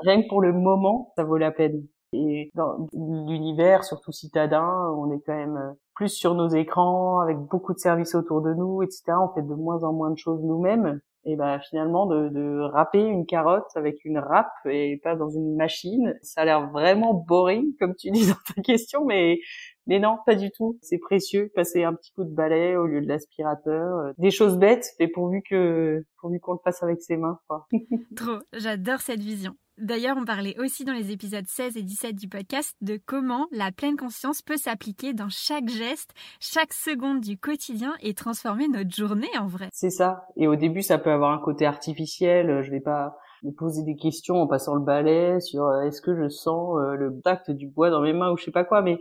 Rien 0.01 0.23
que 0.23 0.29
pour 0.29 0.43
le 0.43 0.53
moment, 0.53 1.13
ça 1.17 1.25
vaut 1.25 1.39
la 1.39 1.51
peine. 1.51 1.87
Et 2.13 2.51
dans 2.55 2.89
l'univers, 2.93 3.85
surtout 3.85 4.13
citadin, 4.13 4.95
on 4.97 5.11
est 5.13 5.21
quand 5.27 5.35
même 5.35 5.57
euh, 5.57 5.73
plus 5.99 6.11
sur 6.11 6.37
nos 6.37 6.49
écrans, 6.49 7.19
avec 7.19 7.37
beaucoup 7.39 7.75
de 7.75 7.79
services 7.81 8.15
autour 8.15 8.41
de 8.41 8.55
nous, 8.55 8.85
etc. 8.85 9.03
On 9.21 9.35
fait 9.35 9.43
de 9.43 9.55
moins 9.55 9.83
en 9.83 9.93
moins 9.93 10.13
de 10.13 10.17
choses 10.17 10.41
nous-mêmes. 10.45 11.01
et 11.25 11.35
ben 11.35 11.59
finalement 11.69 12.07
de, 12.07 12.29
de 12.29 12.61
râper 12.61 13.03
une 13.03 13.27
carotte 13.27 13.67
avec 13.75 14.05
une 14.05 14.19
râpe 14.19 14.47
et 14.67 15.01
pas 15.03 15.17
dans 15.17 15.29
une 15.29 15.57
machine, 15.57 16.17
ça 16.23 16.43
a 16.43 16.45
l'air 16.45 16.71
vraiment 16.71 17.15
boring 17.15 17.75
comme 17.81 17.97
tu 17.97 18.11
dis 18.13 18.29
dans 18.29 18.55
ta 18.55 18.63
question, 18.63 19.05
mais 19.05 19.41
mais 19.89 19.99
non, 19.99 20.19
pas 20.27 20.35
du 20.35 20.51
tout. 20.51 20.79
C'est 20.83 20.99
précieux. 20.99 21.51
Passer 21.55 21.83
un 21.83 21.95
petit 21.95 22.13
coup 22.13 22.25
de 22.25 22.35
balai 22.35 22.77
au 22.77 22.87
lieu 22.87 23.01
de 23.01 23.09
l'aspirateur, 23.09 23.97
euh, 23.97 24.13
des 24.19 24.31
choses 24.31 24.59
bêtes, 24.59 24.95
mais 25.01 25.09
pourvu 25.09 25.43
que 25.43 26.05
pourvu 26.21 26.39
qu'on 26.41 26.53
le 26.53 26.59
fasse 26.63 26.83
avec 26.83 27.01
ses 27.01 27.17
mains. 27.17 27.41
Quoi. 27.49 27.67
Trop, 28.17 28.39
j'adore 28.53 29.01
cette 29.01 29.21
vision. 29.21 29.55
D'ailleurs, 29.79 30.17
on 30.19 30.25
parlait 30.25 30.59
aussi 30.59 30.85
dans 30.85 30.93
les 30.93 31.13
épisodes 31.13 31.47
16 31.47 31.77
et 31.77 31.83
17 31.83 32.17
du 32.17 32.29
podcast 32.29 32.75
de 32.81 32.99
comment 33.07 33.47
la 33.53 33.71
pleine 33.71 33.97
conscience 33.97 34.43
peut 34.43 34.57
s'appliquer 34.57 35.15
dans 35.15 35.29
chaque 35.29 35.69
geste, 35.69 36.11
chaque 36.41 36.73
seconde 36.73 37.21
du 37.21 37.39
quotidien 37.39 37.95
et 38.03 38.13
transformer 38.13 38.67
notre 38.67 38.95
journée 38.95 39.31
en 39.39 39.47
vrai. 39.47 39.69
C'est 39.73 39.91
ça. 39.91 40.27
Et 40.37 40.49
au 40.49 40.57
début, 40.57 40.83
ça 40.83 40.99
peut 40.99 41.13
avoir 41.13 41.31
un 41.31 41.39
côté 41.39 41.65
artificiel. 41.65 42.63
Je 42.65 42.71
vais 42.73 42.81
pas 42.81 43.17
me 43.45 43.53
poser 43.53 43.83
des 43.85 43.97
questions 43.97 44.37
en 44.37 44.47
passant 44.47 44.75
le 44.75 44.85
balai 44.85 45.41
sur 45.41 45.65
euh, 45.65 45.83
est-ce 45.83 46.03
que 46.03 46.15
je 46.17 46.29
sens 46.29 46.77
euh, 46.79 46.95
le 46.95 47.21
tact 47.21 47.51
du 47.51 47.69
bois 47.69 47.91
dans 47.91 48.01
mes 48.01 48.13
mains 48.13 48.33
ou 48.33 48.37
je 48.37 48.45
sais 48.45 48.51
pas 48.51 48.65
quoi, 48.65 48.83
mais 48.83 48.99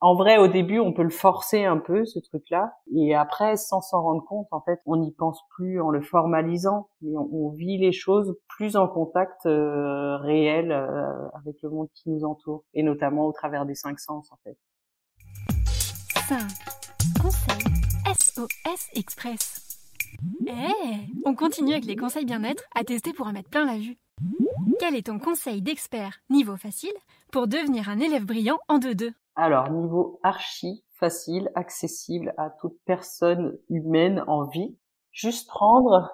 en 0.00 0.14
vrai, 0.14 0.38
au 0.38 0.46
début, 0.46 0.78
on 0.78 0.92
peut 0.92 1.02
le 1.02 1.10
forcer 1.10 1.64
un 1.64 1.78
peu, 1.78 2.04
ce 2.04 2.20
truc-là, 2.20 2.72
et 2.94 3.16
après, 3.16 3.56
sans 3.56 3.80
s'en 3.80 4.02
rendre 4.02 4.24
compte, 4.24 4.46
en 4.52 4.60
fait, 4.60 4.80
on 4.86 4.96
n'y 4.96 5.12
pense 5.12 5.40
plus 5.56 5.80
en 5.80 5.90
le 5.90 6.00
formalisant, 6.00 6.88
mais 7.02 7.16
on, 7.16 7.50
vit 7.50 7.78
les 7.78 7.90
choses 7.90 8.36
plus 8.48 8.76
en 8.76 8.86
contact 8.86 9.46
euh, 9.46 10.16
réel 10.18 10.70
euh, 10.70 11.28
avec 11.34 11.56
le 11.62 11.70
monde 11.70 11.88
qui 11.94 12.10
nous 12.10 12.24
entoure, 12.24 12.62
et 12.74 12.84
notamment 12.84 13.26
au 13.26 13.32
travers 13.32 13.66
des 13.66 13.74
cinq 13.74 13.98
sens, 13.98 14.30
en 14.30 14.38
fait. 14.44 14.56
5. 16.28 16.38
Conseil 17.20 17.64
SOS 18.06 18.90
Express. 18.94 19.80
Eh, 20.46 20.52
on 21.24 21.34
continue 21.34 21.72
avec 21.72 21.86
les 21.86 21.96
conseils 21.96 22.24
bien-être 22.24 22.62
à 22.76 22.84
tester 22.84 23.12
pour 23.12 23.26
en 23.26 23.32
mettre 23.32 23.50
plein 23.50 23.66
la 23.66 23.78
vue. 23.78 23.98
Quel 24.78 24.94
est 24.94 25.06
ton 25.06 25.18
conseil 25.18 25.60
d'expert 25.60 26.20
niveau 26.30 26.56
facile 26.56 26.92
pour 27.32 27.48
devenir 27.48 27.88
un 27.88 27.98
élève 27.98 28.24
brillant 28.24 28.58
en 28.68 28.78
2-2 28.78 29.12
alors, 29.40 29.70
niveau 29.70 30.18
archi, 30.24 30.84
facile, 30.96 31.52
accessible 31.54 32.34
à 32.38 32.50
toute 32.50 32.76
personne 32.84 33.56
humaine 33.68 34.24
en 34.26 34.46
vie. 34.46 34.76
Juste 35.12 35.48
prendre 35.48 36.10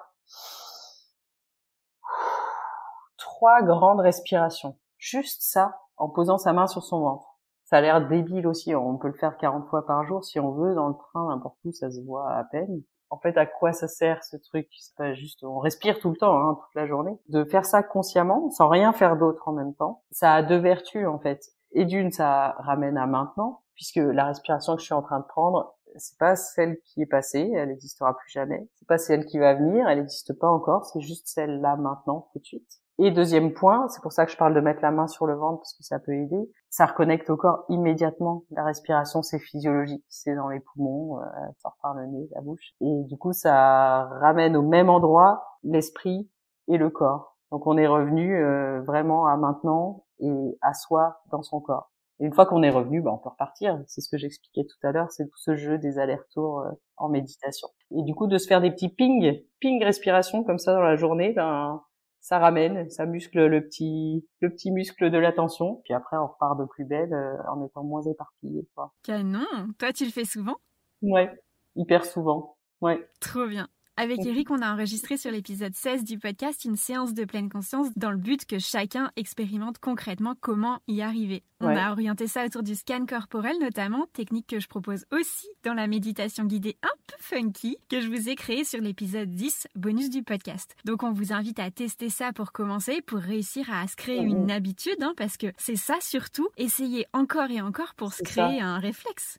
trois 3.16 3.62
grandes 3.62 4.00
respirations. 4.00 4.76
Juste 4.98 5.40
ça, 5.40 5.74
en 5.96 6.10
posant 6.10 6.36
sa 6.36 6.52
main 6.52 6.66
sur 6.66 6.82
son 6.82 7.00
ventre. 7.00 7.38
Ça 7.64 7.78
a 7.78 7.80
l'air 7.80 8.06
débile 8.06 8.46
aussi, 8.46 8.74
on 8.74 8.98
peut 8.98 9.08
le 9.08 9.14
faire 9.14 9.38
40 9.38 9.68
fois 9.68 9.86
par 9.86 10.04
jour 10.04 10.22
si 10.22 10.38
on 10.38 10.52
veut, 10.52 10.74
dans 10.74 10.88
le 10.88 10.94
train, 10.94 11.28
n'importe 11.28 11.56
où, 11.64 11.72
ça 11.72 11.90
se 11.90 12.02
voit 12.02 12.30
à 12.30 12.44
peine. 12.44 12.82
En 13.08 13.16
fait, 13.16 13.38
à 13.38 13.46
quoi 13.46 13.72
ça 13.72 13.88
sert 13.88 14.22
ce 14.22 14.36
truc? 14.36 14.68
C'est 14.78 14.96
pas 14.96 15.14
juste, 15.14 15.44
on 15.44 15.60
respire 15.60 15.98
tout 15.98 16.10
le 16.10 16.16
temps, 16.16 16.36
hein, 16.36 16.58
toute 16.60 16.74
la 16.74 16.86
journée. 16.86 17.18
De 17.30 17.44
faire 17.44 17.64
ça 17.64 17.82
consciemment, 17.82 18.50
sans 18.50 18.68
rien 18.68 18.92
faire 18.92 19.16
d'autre 19.16 19.48
en 19.48 19.52
même 19.52 19.74
temps, 19.74 20.02
ça 20.10 20.34
a 20.34 20.42
deux 20.42 20.58
vertus 20.58 21.06
en 21.06 21.18
fait. 21.18 21.40
Et 21.74 21.84
d'une, 21.84 22.10
ça 22.10 22.54
ramène 22.58 22.96
à 22.96 23.06
maintenant, 23.06 23.62
puisque 23.74 23.96
la 23.96 24.24
respiration 24.24 24.74
que 24.74 24.80
je 24.80 24.86
suis 24.86 24.94
en 24.94 25.02
train 25.02 25.20
de 25.20 25.26
prendre, 25.26 25.74
c'est 25.96 26.18
pas 26.18 26.36
celle 26.36 26.78
qui 26.84 27.02
est 27.02 27.06
passée, 27.06 27.52
elle 27.54 27.68
n'existera 27.68 28.16
plus 28.16 28.30
jamais. 28.30 28.68
C'est 28.76 28.88
pas 28.88 28.98
celle 28.98 29.26
qui 29.26 29.38
va 29.38 29.54
venir, 29.54 29.88
elle 29.88 29.98
n'existe 29.98 30.38
pas 30.38 30.48
encore, 30.48 30.86
c'est 30.86 31.00
juste 31.00 31.26
celle-là 31.26 31.76
maintenant, 31.76 32.28
tout 32.32 32.38
de 32.38 32.44
suite. 32.44 32.80
Et 32.98 33.10
deuxième 33.10 33.52
point, 33.52 33.88
c'est 33.88 34.00
pour 34.02 34.12
ça 34.12 34.24
que 34.24 34.30
je 34.30 34.36
parle 34.36 34.54
de 34.54 34.60
mettre 34.60 34.80
la 34.80 34.92
main 34.92 35.08
sur 35.08 35.26
le 35.26 35.34
ventre 35.34 35.58
parce 35.58 35.74
que 35.74 35.82
ça 35.82 35.98
peut 35.98 36.14
aider. 36.14 36.50
Ça 36.70 36.86
reconnecte 36.86 37.28
au 37.28 37.36
corps 37.36 37.64
immédiatement. 37.68 38.44
La 38.50 38.62
respiration, 38.62 39.22
c'est 39.22 39.40
physiologique, 39.40 40.04
c'est 40.08 40.36
dans 40.36 40.48
les 40.48 40.60
poumons, 40.60 41.18
euh, 41.18 41.24
sort 41.60 41.76
par 41.82 41.94
le 41.94 42.06
nez, 42.06 42.28
la 42.32 42.40
bouche. 42.40 42.74
Et 42.80 43.02
du 43.08 43.16
coup, 43.16 43.32
ça 43.32 44.04
ramène 44.20 44.56
au 44.56 44.62
même 44.62 44.90
endroit 44.90 45.58
l'esprit 45.64 46.30
et 46.68 46.78
le 46.78 46.88
corps. 46.88 47.36
Donc 47.50 47.66
on 47.66 47.76
est 47.76 47.86
revenu 47.86 48.36
euh, 48.36 48.80
vraiment 48.82 49.26
à 49.26 49.36
maintenant 49.36 50.03
et 50.20 50.58
à 50.62 50.74
soi 50.74 51.20
dans 51.30 51.42
son 51.42 51.60
corps. 51.60 51.90
Et 52.20 52.26
une 52.26 52.32
fois 52.32 52.46
qu'on 52.46 52.62
est 52.62 52.70
revenu, 52.70 53.02
bah, 53.02 53.10
on 53.12 53.18
peut 53.18 53.28
repartir. 53.28 53.82
C'est 53.86 54.00
ce 54.00 54.08
que 54.08 54.18
j'expliquais 54.18 54.64
tout 54.64 54.86
à 54.86 54.92
l'heure, 54.92 55.10
c'est 55.10 55.26
tout 55.26 55.36
ce 55.36 55.56
jeu 55.56 55.78
des 55.78 55.98
allers-retours 55.98 56.60
euh, 56.60 56.70
en 56.96 57.08
méditation. 57.08 57.68
Et 57.90 58.02
du 58.02 58.14
coup, 58.14 58.26
de 58.26 58.38
se 58.38 58.46
faire 58.46 58.60
des 58.60 58.70
petits 58.70 58.88
ping, 58.88 59.42
ping 59.60 59.82
respiration 59.82 60.44
comme 60.44 60.58
ça 60.58 60.74
dans 60.74 60.82
la 60.82 60.96
journée, 60.96 61.32
ben 61.32 61.82
ça 62.20 62.38
ramène, 62.38 62.88
ça 62.88 63.04
muscle 63.04 63.44
le 63.44 63.66
petit, 63.66 64.26
le 64.40 64.48
petit 64.48 64.70
muscle 64.70 65.10
de 65.10 65.18
l'attention. 65.18 65.82
Puis 65.84 65.92
après, 65.92 66.16
on 66.16 66.26
repart 66.26 66.58
de 66.58 66.64
plus 66.64 66.84
belle 66.84 67.12
euh, 67.12 67.36
en 67.48 67.62
étant 67.62 67.82
moins 67.82 68.02
éparpillé. 68.02 68.66
Quoi. 68.74 68.94
Canon. 69.02 69.44
Toi, 69.78 69.92
tu 69.92 70.04
le 70.04 70.10
fais 70.10 70.24
souvent? 70.24 70.56
Ouais, 71.02 71.30
hyper 71.76 72.04
souvent. 72.04 72.56
Ouais. 72.80 73.06
Trop 73.20 73.46
bien. 73.46 73.68
Avec 73.96 74.26
Eric, 74.26 74.50
on 74.50 74.60
a 74.60 74.72
enregistré 74.72 75.16
sur 75.16 75.30
l'épisode 75.30 75.72
16 75.72 76.02
du 76.02 76.18
podcast 76.18 76.64
une 76.64 76.74
séance 76.74 77.14
de 77.14 77.24
pleine 77.24 77.48
conscience 77.48 77.86
dans 77.94 78.10
le 78.10 78.16
but 78.16 78.44
que 78.44 78.58
chacun 78.58 79.12
expérimente 79.14 79.78
concrètement 79.78 80.34
comment 80.40 80.80
y 80.88 81.00
arriver. 81.00 81.44
On 81.60 81.68
a 81.68 81.92
orienté 81.92 82.26
ça 82.26 82.44
autour 82.44 82.64
du 82.64 82.74
scan 82.74 83.06
corporel 83.06 83.56
notamment, 83.60 84.06
technique 84.12 84.48
que 84.48 84.58
je 84.58 84.66
propose 84.66 85.06
aussi 85.12 85.46
dans 85.62 85.74
la 85.74 85.86
méditation 85.86 86.44
guidée 86.44 86.76
un 86.82 86.96
peu 87.06 87.14
funky 87.20 87.78
que 87.88 88.00
je 88.00 88.08
vous 88.08 88.28
ai 88.28 88.34
créée 88.34 88.64
sur 88.64 88.80
l'épisode 88.80 89.30
10 89.30 89.68
bonus 89.76 90.10
du 90.10 90.24
podcast. 90.24 90.74
Donc 90.84 91.04
on 91.04 91.12
vous 91.12 91.32
invite 91.32 91.60
à 91.60 91.70
tester 91.70 92.10
ça 92.10 92.32
pour 92.32 92.50
commencer, 92.50 93.00
pour 93.00 93.20
réussir 93.20 93.72
à 93.72 93.86
se 93.86 93.94
créer 93.94 94.18
une 94.18 94.50
habitude, 94.50 95.00
hein, 95.02 95.14
parce 95.16 95.36
que 95.36 95.52
c'est 95.56 95.76
ça 95.76 95.98
surtout, 96.00 96.48
essayer 96.56 97.06
encore 97.12 97.50
et 97.52 97.60
encore 97.60 97.94
pour 97.94 98.12
se 98.12 98.24
créer 98.24 98.60
un 98.60 98.80
réflexe. 98.80 99.38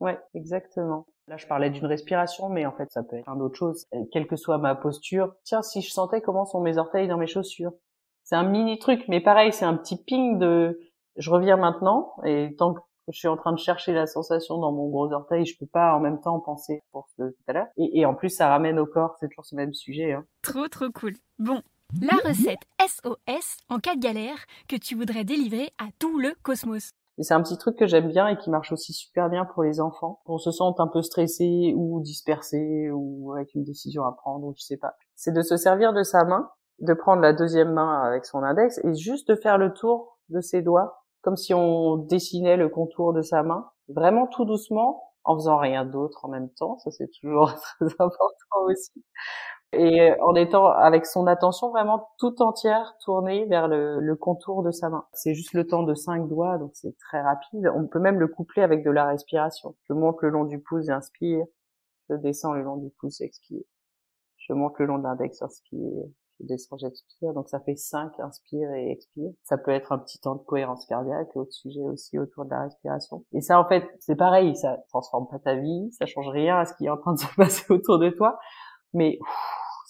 Ouais, 0.00 0.18
exactement. 0.34 1.06
Là, 1.28 1.36
je 1.36 1.46
parlais 1.46 1.70
d'une 1.70 1.86
respiration, 1.86 2.48
mais 2.48 2.66
en 2.66 2.72
fait, 2.72 2.90
ça 2.90 3.02
peut 3.02 3.16
être 3.16 3.24
plein 3.24 3.36
d'autres 3.36 3.56
choses. 3.56 3.86
Quelle 4.12 4.26
que 4.26 4.36
soit 4.36 4.58
ma 4.58 4.74
posture. 4.74 5.34
Tiens, 5.44 5.62
si 5.62 5.80
je 5.80 5.90
sentais 5.90 6.20
comment 6.20 6.44
sont 6.44 6.60
mes 6.60 6.76
orteils 6.76 7.08
dans 7.08 7.16
mes 7.16 7.26
chaussures. 7.26 7.72
C'est 8.24 8.36
un 8.36 8.42
mini 8.42 8.78
truc, 8.78 9.04
mais 9.08 9.20
pareil, 9.20 9.52
c'est 9.52 9.64
un 9.64 9.76
petit 9.76 10.02
ping 10.02 10.38
de 10.38 10.78
je 11.16 11.30
reviens 11.30 11.56
maintenant, 11.56 12.14
et 12.24 12.54
tant 12.58 12.74
que 12.74 12.80
je 13.08 13.18
suis 13.18 13.28
en 13.28 13.36
train 13.36 13.52
de 13.52 13.58
chercher 13.58 13.92
la 13.92 14.06
sensation 14.06 14.58
dans 14.58 14.72
mon 14.72 14.88
gros 14.88 15.12
orteil, 15.12 15.44
je 15.44 15.56
peux 15.58 15.66
pas 15.66 15.94
en 15.94 16.00
même 16.00 16.20
temps 16.20 16.40
penser 16.40 16.82
pour 16.90 17.06
ce 17.16 17.22
tout 17.22 17.44
à 17.46 17.52
l'heure. 17.52 17.66
Et, 17.76 18.06
en 18.06 18.14
plus, 18.14 18.30
ça 18.30 18.48
ramène 18.48 18.78
au 18.78 18.86
corps, 18.86 19.16
c'est 19.20 19.28
toujours 19.28 19.44
ce 19.44 19.54
même 19.54 19.74
sujet. 19.74 20.12
Hein. 20.12 20.24
Trop, 20.42 20.68
trop 20.68 20.90
cool. 20.90 21.12
Bon, 21.38 21.60
la 22.00 22.16
recette 22.24 22.62
SOS 22.80 23.58
en 23.68 23.78
cas 23.78 23.94
de 23.94 24.00
galère 24.00 24.46
que 24.68 24.76
tu 24.76 24.94
voudrais 24.94 25.24
délivrer 25.24 25.72
à 25.78 25.88
tout 25.98 26.18
le 26.18 26.34
cosmos. 26.42 26.92
Et 27.18 27.22
c'est 27.22 27.34
un 27.34 27.42
petit 27.42 27.58
truc 27.58 27.76
que 27.76 27.86
j'aime 27.86 28.08
bien 28.08 28.26
et 28.28 28.36
qui 28.36 28.50
marche 28.50 28.72
aussi 28.72 28.92
super 28.92 29.30
bien 29.30 29.44
pour 29.44 29.62
les 29.62 29.80
enfants. 29.80 30.20
On 30.26 30.38
se 30.38 30.50
sent 30.50 30.64
un 30.78 30.88
peu 30.88 31.02
stressé 31.02 31.72
ou 31.76 32.00
dispersé 32.00 32.90
ou 32.92 33.32
avec 33.32 33.54
une 33.54 33.64
décision 33.64 34.04
à 34.04 34.12
prendre 34.12 34.46
ou 34.46 34.54
je 34.56 34.62
sais 34.62 34.76
pas. 34.76 34.94
C'est 35.14 35.32
de 35.32 35.42
se 35.42 35.56
servir 35.56 35.92
de 35.92 36.02
sa 36.02 36.24
main, 36.24 36.50
de 36.80 36.92
prendre 36.92 37.22
la 37.22 37.32
deuxième 37.32 37.72
main 37.72 38.02
avec 38.02 38.26
son 38.26 38.42
index 38.42 38.80
et 38.84 38.94
juste 38.94 39.28
de 39.28 39.36
faire 39.36 39.58
le 39.58 39.72
tour 39.72 40.18
de 40.28 40.40
ses 40.40 40.62
doigts 40.62 41.04
comme 41.22 41.36
si 41.36 41.54
on 41.54 41.96
dessinait 41.96 42.58
le 42.58 42.68
contour 42.68 43.14
de 43.14 43.22
sa 43.22 43.42
main, 43.42 43.70
vraiment 43.88 44.26
tout 44.26 44.44
doucement 44.44 45.14
en 45.24 45.36
faisant 45.36 45.56
rien 45.56 45.86
d'autre 45.86 46.24
en 46.24 46.28
même 46.28 46.50
temps. 46.50 46.78
Ça 46.78 46.90
c'est 46.90 47.08
toujours 47.20 47.54
très 47.80 47.86
important 47.98 48.64
aussi 48.66 49.04
et 49.76 50.10
euh, 50.10 50.16
en 50.22 50.34
étant 50.34 50.66
avec 50.66 51.06
son 51.06 51.26
attention 51.26 51.70
vraiment 51.70 52.08
tout 52.18 52.42
entière 52.42 52.96
tournée 53.04 53.44
vers 53.46 53.68
le, 53.68 54.14
contour 54.16 54.62
de 54.62 54.70
sa 54.70 54.88
main. 54.88 55.04
C'est 55.12 55.34
juste 55.34 55.52
le 55.52 55.66
temps 55.66 55.82
de 55.82 55.94
cinq 55.94 56.28
doigts, 56.28 56.58
donc 56.58 56.70
c'est 56.74 56.96
très 56.98 57.20
rapide. 57.20 57.70
On 57.74 57.86
peut 57.86 57.98
même 57.98 58.18
le 58.18 58.28
coupler 58.28 58.62
avec 58.62 58.84
de 58.84 58.90
la 58.90 59.06
respiration. 59.06 59.74
Je 59.88 59.92
monte 59.92 60.22
le 60.22 60.30
long 60.30 60.44
du 60.44 60.60
pouce, 60.60 60.86
j'inspire. 60.86 61.44
Je 62.08 62.14
descends 62.16 62.52
le 62.52 62.62
long 62.62 62.76
du 62.76 62.90
pouce, 62.90 63.20
expire. 63.20 63.62
Je 64.36 64.52
monte 64.52 64.78
le 64.78 64.86
long 64.86 64.98
de 64.98 65.04
l'index, 65.04 65.40
inspire. 65.42 66.04
Je 66.40 66.46
descends, 66.46 66.76
j'expire. 66.76 67.32
Donc 67.32 67.48
ça 67.48 67.60
fait 67.60 67.76
cinq, 67.76 68.18
inspire 68.20 68.70
et 68.72 68.90
expire. 68.90 69.30
Ça 69.42 69.56
peut 69.56 69.70
être 69.70 69.92
un 69.92 69.98
petit 69.98 70.18
temps 70.18 70.34
de 70.34 70.42
cohérence 70.42 70.84
cardiaque, 70.86 71.34
autre 71.36 71.52
sujet 71.52 71.80
aussi 71.80 72.18
autour 72.18 72.44
de 72.44 72.50
la 72.50 72.62
respiration. 72.62 73.24
Et 73.32 73.40
ça, 73.40 73.58
en 73.60 73.66
fait, 73.66 73.84
c'est 74.00 74.16
pareil, 74.16 74.56
ça 74.56 74.78
transforme 74.88 75.28
pas 75.28 75.38
ta 75.38 75.54
vie, 75.54 75.90
ça 75.92 76.06
change 76.06 76.28
rien 76.28 76.58
à 76.58 76.64
ce 76.64 76.74
qui 76.74 76.86
est 76.86 76.90
en 76.90 76.96
train 76.96 77.14
de 77.14 77.20
se 77.20 77.26
passer 77.36 77.72
autour 77.72 77.98
de 77.98 78.10
toi. 78.10 78.38
Mais 78.92 79.18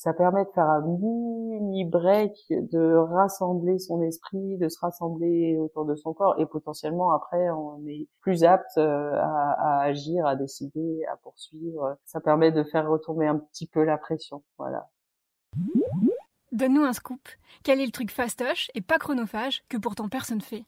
ça 0.04 0.12
permet 0.12 0.44
de 0.44 0.50
faire 0.50 0.68
un 0.68 0.82
mini 0.82 1.86
break, 1.86 2.36
de 2.50 2.94
rassembler 2.94 3.78
son 3.78 4.02
esprit, 4.02 4.58
de 4.58 4.68
se 4.68 4.78
rassembler 4.78 5.56
autour 5.56 5.86
de 5.86 5.94
son 5.94 6.12
corps 6.12 6.38
et 6.38 6.44
potentiellement 6.44 7.12
après 7.12 7.48
on 7.48 7.82
est 7.86 8.06
plus 8.20 8.44
apte 8.44 8.76
euh, 8.76 9.14
à, 9.18 9.80
agir, 9.80 10.26
à 10.26 10.36
décider, 10.36 11.06
à 11.10 11.16
poursuivre. 11.16 11.96
Ça 12.04 12.20
permet 12.20 12.52
de 12.52 12.64
faire 12.64 12.86
retomber 12.86 13.26
un 13.26 13.38
petit 13.38 13.66
peu 13.66 13.82
la 13.82 13.96
pression. 13.96 14.42
Voilà. 14.58 14.90
Donne-nous 16.52 16.84
un 16.84 16.92
scoop. 16.92 17.26
Quel 17.62 17.80
est 17.80 17.86
le 17.86 17.90
truc 17.90 18.10
fastoche 18.10 18.70
et 18.74 18.82
pas 18.82 18.98
chronophage 18.98 19.64
que 19.70 19.78
pourtant 19.78 20.10
personne 20.10 20.42
fait? 20.42 20.66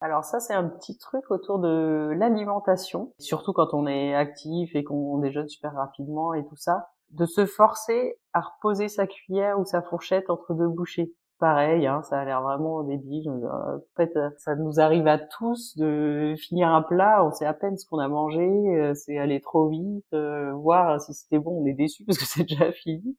Alors 0.00 0.22
ça, 0.22 0.38
c'est 0.38 0.54
un 0.54 0.68
petit 0.68 0.96
truc 0.96 1.28
autour 1.32 1.58
de 1.58 2.12
l'alimentation, 2.16 3.12
surtout 3.18 3.52
quand 3.52 3.74
on 3.74 3.88
est 3.88 4.14
actif 4.14 4.76
et 4.76 4.84
qu'on 4.84 5.18
déjeune 5.18 5.48
super 5.48 5.74
rapidement 5.74 6.34
et 6.34 6.46
tout 6.46 6.54
ça 6.54 6.90
de 7.10 7.26
se 7.26 7.46
forcer 7.46 8.18
à 8.32 8.40
reposer 8.40 8.88
sa 8.88 9.06
cuillère 9.06 9.58
ou 9.58 9.64
sa 9.64 9.82
fourchette 9.82 10.30
entre 10.30 10.54
deux 10.54 10.68
bouchées. 10.68 11.12
Pareil, 11.38 11.86
hein, 11.86 12.02
ça 12.02 12.18
a 12.18 12.24
l'air 12.24 12.40
vraiment 12.40 12.82
débile. 12.82 13.28
Euh, 13.28 13.76
en 13.76 13.80
fait, 13.94 14.16
euh, 14.16 14.30
ça 14.38 14.54
nous 14.56 14.80
arrive 14.80 15.06
à 15.06 15.18
tous 15.18 15.76
de 15.76 16.34
finir 16.38 16.68
un 16.68 16.80
plat, 16.80 17.22
on 17.26 17.30
sait 17.30 17.44
à 17.44 17.52
peine 17.52 17.76
ce 17.76 17.86
qu'on 17.86 17.98
a 17.98 18.08
mangé, 18.08 18.40
euh, 18.40 18.94
c'est 18.94 19.18
aller 19.18 19.42
trop 19.42 19.68
vite, 19.68 20.06
voir 20.54 20.98
si 20.98 21.12
c'était 21.12 21.38
bon, 21.38 21.62
on 21.62 21.66
est 21.66 21.74
déçu 21.74 22.04
parce 22.04 22.18
que 22.18 22.24
c'est 22.26 22.44
déjà 22.44 22.72
fini. 22.72 23.18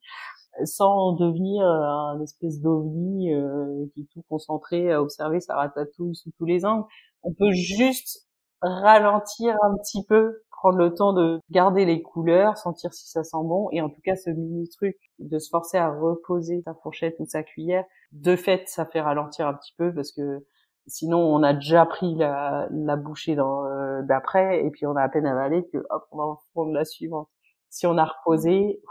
sans 0.65 1.13
devenir 1.13 1.63
un 1.65 2.19
espèce 2.21 2.59
d'ovni 2.59 3.33
euh, 3.33 3.85
qui 3.93 4.01
est 4.01 4.07
tout 4.11 4.23
concentré 4.29 4.91
à 4.91 5.01
observer 5.01 5.39
sa 5.39 5.55
ratatouille 5.55 6.15
sous 6.15 6.31
tous 6.37 6.45
les 6.45 6.65
angles. 6.65 6.85
On 7.23 7.33
peut 7.33 7.51
juste 7.51 8.26
ralentir 8.61 9.55
un 9.63 9.75
petit 9.77 10.05
peu, 10.05 10.43
prendre 10.51 10.77
le 10.77 10.93
temps 10.93 11.13
de 11.13 11.39
garder 11.51 11.85
les 11.85 12.01
couleurs, 12.01 12.57
sentir 12.57 12.93
si 12.93 13.07
ça 13.09 13.23
sent 13.23 13.37
bon, 13.43 13.69
et 13.71 13.81
en 13.81 13.89
tout 13.89 14.01
cas 14.03 14.15
ce 14.15 14.29
mini 14.29 14.67
truc 14.69 14.97
de 15.19 15.39
se 15.39 15.49
forcer 15.49 15.77
à 15.77 15.89
reposer 15.91 16.61
sa 16.65 16.73
fourchette 16.73 17.15
ou 17.19 17.25
sa 17.25 17.43
cuillère, 17.43 17.85
de 18.11 18.35
fait 18.35 18.67
ça 18.67 18.85
fait 18.85 19.01
ralentir 19.01 19.47
un 19.47 19.53
petit 19.53 19.73
peu 19.77 19.93
parce 19.93 20.11
que 20.11 20.45
sinon 20.87 21.19
on 21.19 21.43
a 21.43 21.53
déjà 21.53 21.85
pris 21.85 22.15
la, 22.15 22.67
bouchée 22.97 23.37
euh, 23.37 24.01
d'après 24.03 24.65
et 24.65 24.71
puis 24.71 24.85
on 24.85 24.95
a 24.95 25.03
à 25.03 25.09
peine 25.09 25.27
avalé 25.27 25.67
que 25.71 25.77
hop 25.89 26.07
on 26.11 26.17
va 26.17 26.37
prendre 26.53 26.73
la 26.73 26.85
suivante. 26.85 27.29
Si 27.69 27.85
on 27.85 27.97
a 27.97 28.05
reposé, 28.05 28.81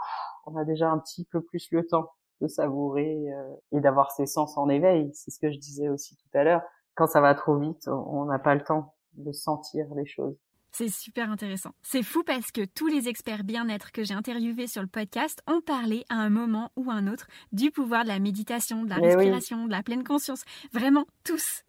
on 0.45 0.55
a 0.55 0.63
déjà 0.63 0.89
un 0.89 0.99
petit 0.99 1.25
peu 1.25 1.41
plus 1.41 1.67
le 1.71 1.85
temps 1.85 2.09
de 2.41 2.47
savourer 2.47 3.31
euh, 3.33 3.55
et 3.71 3.79
d'avoir 3.79 4.11
ses 4.11 4.27
sens 4.27 4.57
en 4.57 4.69
éveil. 4.69 5.09
C'est 5.13 5.31
ce 5.31 5.39
que 5.39 5.51
je 5.51 5.57
disais 5.57 5.89
aussi 5.89 6.15
tout 6.15 6.37
à 6.37 6.43
l'heure. 6.43 6.61
Quand 6.95 7.07
ça 7.07 7.21
va 7.21 7.35
trop 7.35 7.57
vite, 7.57 7.87
on 7.87 8.25
n'a 8.25 8.39
pas 8.39 8.55
le 8.55 8.63
temps 8.63 8.93
de 9.17 9.31
sentir 9.31 9.85
les 9.95 10.05
choses. 10.05 10.35
C'est 10.71 10.89
super 10.89 11.31
intéressant. 11.31 11.71
C'est 11.81 12.03
fou 12.03 12.23
parce 12.23 12.51
que 12.51 12.63
tous 12.63 12.87
les 12.87 13.07
experts 13.07 13.43
bien-être 13.43 13.91
que 13.91 14.03
j'ai 14.03 14.13
interviewés 14.13 14.67
sur 14.67 14.81
le 14.81 14.87
podcast 14.87 15.41
ont 15.47 15.61
parlé 15.61 16.03
à 16.09 16.15
un 16.15 16.29
moment 16.29 16.71
ou 16.75 16.91
un 16.91 17.07
autre 17.07 17.27
du 17.51 17.71
pouvoir 17.71 18.03
de 18.03 18.09
la 18.09 18.19
méditation, 18.19 18.83
de 18.83 18.89
la 18.89 18.97
eh 18.99 19.15
respiration, 19.15 19.65
de 19.65 19.71
la 19.71 19.81
pleine 19.81 20.03
conscience. 20.03 20.43
Vraiment 20.73 21.05
tous 21.23 21.63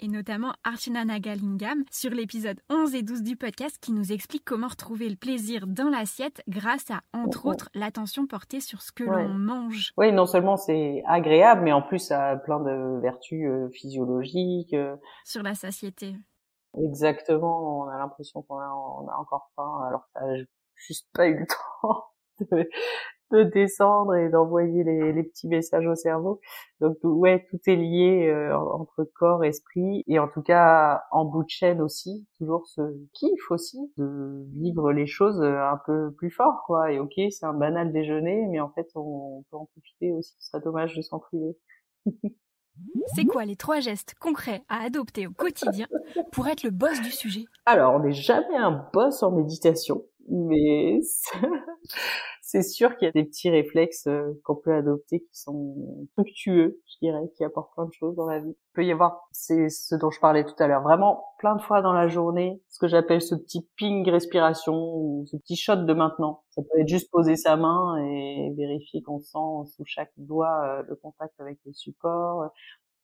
et 0.00 0.08
notamment 0.08 0.52
Archana 0.64 1.04
Nagalingam 1.04 1.84
sur 1.90 2.10
l'épisode 2.10 2.58
11 2.70 2.94
et 2.94 3.02
12 3.02 3.22
du 3.22 3.36
podcast 3.36 3.76
qui 3.80 3.92
nous 3.92 4.12
explique 4.12 4.44
comment 4.44 4.68
retrouver 4.68 5.08
le 5.08 5.16
plaisir 5.16 5.66
dans 5.66 5.88
l'assiette 5.88 6.42
grâce 6.48 6.90
à, 6.90 7.00
entre 7.12 7.46
autres, 7.46 7.68
l'attention 7.74 8.26
portée 8.26 8.60
sur 8.60 8.82
ce 8.82 8.92
que 8.92 9.04
l'on 9.04 9.28
mange. 9.28 9.92
Oui, 9.96 10.12
non 10.12 10.26
seulement 10.26 10.56
c'est 10.56 11.02
agréable, 11.06 11.62
mais 11.62 11.72
en 11.72 11.82
plus 11.82 11.98
ça 11.98 12.30
a 12.30 12.36
plein 12.36 12.60
de 12.60 13.00
vertus 13.00 13.46
euh, 13.46 13.68
physiologiques. 13.70 14.74
Euh. 14.74 14.96
Sur 15.24 15.42
la 15.42 15.54
satiété. 15.54 16.16
Exactement, 16.78 17.80
on 17.82 17.88
a 17.88 17.98
l'impression 17.98 18.42
qu'on 18.42 18.58
a, 18.58 18.64
a, 18.66 19.16
encore 19.18 19.50
faim 19.56 19.84
alors 19.88 20.02
que 20.02 20.10
ça 20.14 20.26
n'a 20.26 20.44
juste 20.76 21.08
pas 21.12 21.26
eu 21.26 21.38
le 21.40 21.46
temps 21.82 22.04
de, 22.40 22.68
de 23.32 23.42
descendre 23.44 24.14
et 24.14 24.28
d'envoyer 24.28 24.84
les, 24.84 25.12
les, 25.12 25.22
petits 25.24 25.48
messages 25.48 25.86
au 25.86 25.94
cerveau. 25.96 26.40
Donc 26.80 26.96
ouais, 27.02 27.44
tout 27.50 27.58
est 27.66 27.76
lié 27.76 28.28
euh, 28.28 28.56
entre 28.56 29.04
corps, 29.14 29.44
esprit 29.44 30.04
et 30.06 30.18
en 30.18 30.28
tout 30.28 30.42
cas 30.42 31.02
en 31.10 31.24
bout 31.24 31.42
de 31.44 31.48
chaîne 31.48 31.80
aussi, 31.80 32.26
toujours 32.38 32.66
ce 32.68 32.82
kiff 33.14 33.50
aussi 33.50 33.78
de 33.96 34.44
vivre 34.56 34.92
les 34.92 35.06
choses 35.06 35.40
euh, 35.42 35.60
un 35.60 35.80
peu 35.86 36.12
plus 36.12 36.30
fort 36.30 36.62
quoi. 36.66 36.92
Et 36.92 36.98
ok, 37.00 37.14
c'est 37.30 37.46
un 37.46 37.54
banal 37.54 37.92
déjeuner, 37.92 38.46
mais 38.48 38.60
en 38.60 38.70
fait 38.70 38.88
on, 38.94 39.44
peut 39.50 39.56
en 39.56 39.66
profiter 39.66 40.12
aussi. 40.12 40.34
Ce 40.38 40.50
serait 40.50 40.62
dommage 40.62 40.96
de 40.96 41.02
s'en 41.02 41.18
priver. 41.18 41.56
C'est 43.14 43.24
quoi 43.24 43.44
les 43.44 43.56
trois 43.56 43.80
gestes 43.80 44.14
concrets 44.20 44.62
à 44.68 44.82
adopter 44.82 45.26
au 45.26 45.30
quotidien 45.30 45.86
pour 46.32 46.48
être 46.48 46.62
le 46.62 46.70
boss 46.70 47.00
du 47.00 47.10
sujet? 47.10 47.44
Alors, 47.66 47.94
on 47.94 48.00
n'est 48.00 48.12
jamais 48.12 48.56
un 48.56 48.88
boss 48.92 49.22
en 49.22 49.32
méditation, 49.32 50.04
mais 50.30 51.00
c'est 52.42 52.62
sûr 52.62 52.96
qu'il 52.96 53.06
y 53.06 53.08
a 53.08 53.12
des 53.12 53.24
petits 53.24 53.50
réflexes 53.50 54.06
euh, 54.06 54.32
qu'on 54.44 54.56
peut 54.56 54.72
adopter 54.72 55.20
qui 55.20 55.38
sont 55.38 56.06
fructueux, 56.14 56.80
je 56.86 57.06
dirais, 57.06 57.30
qui 57.36 57.44
apportent 57.44 57.72
plein 57.74 57.86
de 57.86 57.92
choses 57.92 58.16
dans 58.16 58.26
la 58.26 58.40
vie. 58.40 58.50
Il 58.50 58.72
peut 58.74 58.84
y 58.84 58.92
avoir, 58.92 59.28
c'est 59.32 59.68
ce 59.68 59.94
dont 59.94 60.10
je 60.10 60.18
parlais 60.20 60.44
tout 60.44 60.54
à 60.58 60.66
l'heure, 60.66 60.82
vraiment 60.82 61.24
plein 61.38 61.54
de 61.54 61.62
fois 61.62 61.82
dans 61.82 61.92
la 61.92 62.08
journée, 62.08 62.60
ce 62.68 62.78
que 62.78 62.88
j'appelle 62.88 63.22
ce 63.22 63.34
petit 63.34 63.68
ping 63.76 64.08
respiration 64.10 64.74
ou 64.74 65.24
ce 65.26 65.36
petit 65.36 65.56
shot 65.56 65.76
de 65.76 65.92
maintenant. 65.92 66.42
Ça 66.50 66.62
peut 66.62 66.80
être 66.80 66.88
juste 66.88 67.10
poser 67.10 67.36
sa 67.36 67.56
main 67.56 67.96
et 67.98 68.52
vérifier 68.56 69.02
qu'on 69.02 69.20
sent 69.20 69.72
sous 69.74 69.84
chaque 69.86 70.12
doigt 70.16 70.60
euh, 70.64 70.82
le 70.88 70.96
contact 70.96 71.38
avec 71.40 71.58
le 71.66 71.72
support. 71.72 72.50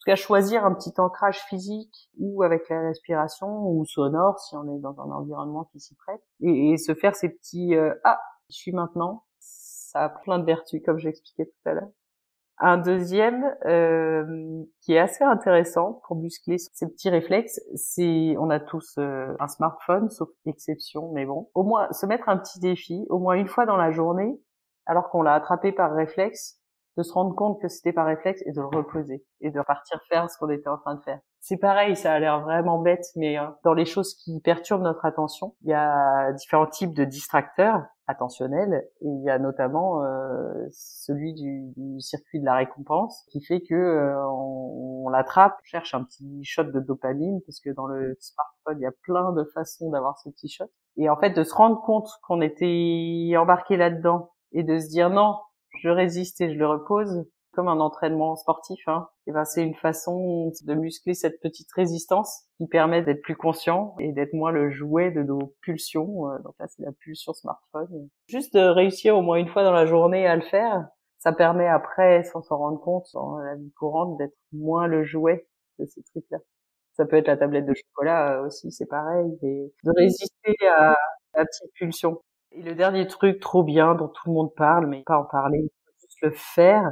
Tout 0.06 0.12
cas, 0.12 0.16
choisir 0.16 0.64
un 0.64 0.72
petit 0.72 0.92
ancrage 0.98 1.40
physique 1.48 2.10
ou 2.16 2.44
avec 2.44 2.68
la 2.68 2.80
respiration 2.80 3.48
ou 3.68 3.84
sonore 3.86 4.38
si 4.38 4.54
on 4.54 4.76
est 4.76 4.78
dans 4.78 5.00
un 5.00 5.10
environnement 5.10 5.64
qui 5.72 5.80
s'y 5.80 5.96
prête 5.96 6.22
et, 6.40 6.76
se 6.76 6.94
faire 6.94 7.16
ces 7.16 7.28
petits 7.28 7.74
euh, 7.74 7.92
ah 8.04 8.20
je 8.48 8.54
suis 8.54 8.70
maintenant 8.70 9.24
ça 9.40 10.04
a 10.04 10.08
plein 10.10 10.38
de 10.38 10.44
vertus, 10.44 10.80
comme 10.84 10.98
j'expliquais 10.98 11.46
tout 11.46 11.68
à 11.68 11.72
l'heure. 11.74 11.88
Un 12.58 12.78
deuxième 12.78 13.44
euh, 13.66 14.62
qui 14.80 14.94
est 14.94 14.98
assez 14.98 15.24
intéressant 15.24 16.00
pour 16.06 16.16
muscler 16.16 16.56
ces 16.58 16.86
petits 16.86 17.10
réflexes, 17.10 17.60
c'est 17.74 18.36
on 18.38 18.48
a 18.48 18.60
tous 18.60 18.94
euh, 18.98 19.34
un 19.40 19.48
smartphone, 19.48 20.08
sauf 20.08 20.28
exception, 20.46 21.10
mais 21.12 21.26
bon, 21.26 21.50
au 21.54 21.64
moins 21.64 21.90
se 21.92 22.06
mettre 22.06 22.28
un 22.28 22.36
petit 22.36 22.60
défi, 22.60 23.06
au 23.10 23.18
moins 23.18 23.34
une 23.34 23.48
fois 23.48 23.66
dans 23.66 23.76
la 23.76 23.90
journée, 23.90 24.40
alors 24.86 25.10
qu'on 25.10 25.22
l'a 25.22 25.34
attrapé 25.34 25.72
par 25.72 25.92
réflexe, 25.92 26.60
de 26.96 27.02
se 27.02 27.12
rendre 27.12 27.34
compte 27.34 27.60
que 27.60 27.68
c'était 27.68 27.92
par 27.92 28.06
réflexe 28.06 28.42
et 28.46 28.52
de 28.52 28.60
le 28.60 28.66
reposer 28.66 29.24
et 29.40 29.50
de 29.50 29.58
repartir 29.58 30.00
faire 30.08 30.30
ce 30.30 30.38
qu'on 30.38 30.48
était 30.48 30.68
en 30.68 30.78
train 30.78 30.94
de 30.94 31.02
faire. 31.02 31.20
C'est 31.40 31.58
pareil, 31.58 31.94
ça 31.94 32.12
a 32.12 32.18
l'air 32.18 32.40
vraiment 32.40 32.80
bête, 32.80 33.04
mais 33.14 33.38
euh, 33.38 33.44
dans 33.62 33.74
les 33.74 33.84
choses 33.84 34.14
qui 34.14 34.40
perturbent 34.40 34.82
notre 34.82 35.04
attention, 35.04 35.54
il 35.62 35.70
y 35.70 35.74
a 35.74 36.32
différents 36.32 36.66
types 36.66 36.94
de 36.94 37.04
distracteurs 37.04 37.84
attentionnels 38.08 38.84
et 39.00 39.08
il 39.08 39.22
y 39.24 39.30
a 39.30 39.38
notamment 39.38 40.04
euh, 40.04 40.66
celui 40.72 41.34
du, 41.34 41.72
du, 41.76 42.00
circuit 42.00 42.40
de 42.40 42.44
la 42.44 42.54
récompense 42.54 43.24
qui 43.30 43.44
fait 43.44 43.60
que 43.60 43.74
euh, 43.74 44.28
on, 44.28 45.04
on 45.06 45.08
l'attrape, 45.08 45.56
cherche 45.64 45.94
un 45.94 46.04
petit 46.04 46.44
shot 46.44 46.64
de 46.64 46.80
dopamine 46.80 47.40
parce 47.46 47.60
que 47.60 47.70
dans 47.70 47.86
le 47.86 48.16
smartphone 48.20 48.78
il 48.80 48.82
y 48.82 48.86
a 48.86 48.92
plein 49.02 49.32
de 49.32 49.44
façons 49.54 49.90
d'avoir 49.90 50.18
ce 50.18 50.28
petit 50.30 50.48
shot 50.48 50.66
et 50.96 51.08
en 51.08 51.16
fait 51.16 51.30
de 51.30 51.42
se 51.42 51.54
rendre 51.54 51.80
compte 51.82 52.08
qu'on 52.26 52.40
était 52.40 53.34
embarqué 53.36 53.76
là-dedans 53.76 54.30
et 54.52 54.62
de 54.62 54.78
se 54.78 54.88
dire 54.88 55.10
non 55.10 55.36
je 55.80 55.88
résiste 55.88 56.40
et 56.40 56.52
je 56.52 56.58
le 56.58 56.66
repose 56.66 57.26
comme 57.52 57.68
un 57.68 57.80
entraînement 57.80 58.36
sportif. 58.36 58.80
Hein. 58.86 59.08
Et 59.26 59.32
ben 59.32 59.44
c'est 59.44 59.62
une 59.62 59.74
façon 59.74 60.52
de 60.62 60.74
muscler 60.74 61.14
cette 61.14 61.40
petite 61.40 61.72
résistance 61.72 62.44
qui 62.58 62.66
permet 62.66 63.02
d'être 63.02 63.22
plus 63.22 63.36
conscient 63.36 63.96
et 63.98 64.12
d'être 64.12 64.34
moins 64.34 64.52
le 64.52 64.70
jouet 64.70 65.10
de 65.10 65.22
nos 65.22 65.54
pulsions. 65.62 66.30
Euh, 66.30 66.38
donc 66.40 66.54
là 66.60 66.66
c'est 66.68 66.82
la 66.82 66.92
pulsion 66.92 67.32
smartphone. 67.32 68.08
Juste 68.28 68.54
de 68.54 68.60
réussir 68.60 69.16
au 69.16 69.22
moins 69.22 69.38
une 69.38 69.48
fois 69.48 69.64
dans 69.64 69.72
la 69.72 69.86
journée 69.86 70.26
à 70.26 70.36
le 70.36 70.42
faire, 70.42 70.86
ça 71.18 71.32
permet 71.32 71.66
après, 71.66 72.24
sans 72.24 72.42
s'en 72.42 72.58
rendre 72.58 72.80
compte, 72.80 73.06
dans 73.14 73.38
la 73.38 73.56
vie 73.56 73.72
courante, 73.72 74.18
d'être 74.18 74.36
moins 74.52 74.86
le 74.86 75.02
jouet 75.02 75.48
de 75.78 75.86
ces 75.86 76.02
trucs-là. 76.02 76.38
Ça 76.92 77.04
peut 77.06 77.16
être 77.16 77.26
la 77.26 77.36
tablette 77.36 77.66
de 77.66 77.74
chocolat 77.74 78.38
euh, 78.38 78.46
aussi, 78.46 78.70
c'est 78.70 78.86
pareil, 78.86 79.26
et 79.42 79.72
de 79.82 79.92
résister 79.96 80.54
à 80.68 80.94
la 81.34 81.44
petite 81.44 81.72
pulsion. 81.74 82.22
Et 82.52 82.62
le 82.62 82.74
dernier 82.74 83.06
truc 83.06 83.40
trop 83.40 83.62
bien 83.62 83.94
dont 83.94 84.08
tout 84.08 84.28
le 84.28 84.32
monde 84.32 84.54
parle, 84.54 84.86
mais 84.86 85.02
pas 85.04 85.18
en 85.18 85.24
parler, 85.24 85.70
juste 86.00 86.18
le 86.22 86.30
faire, 86.30 86.90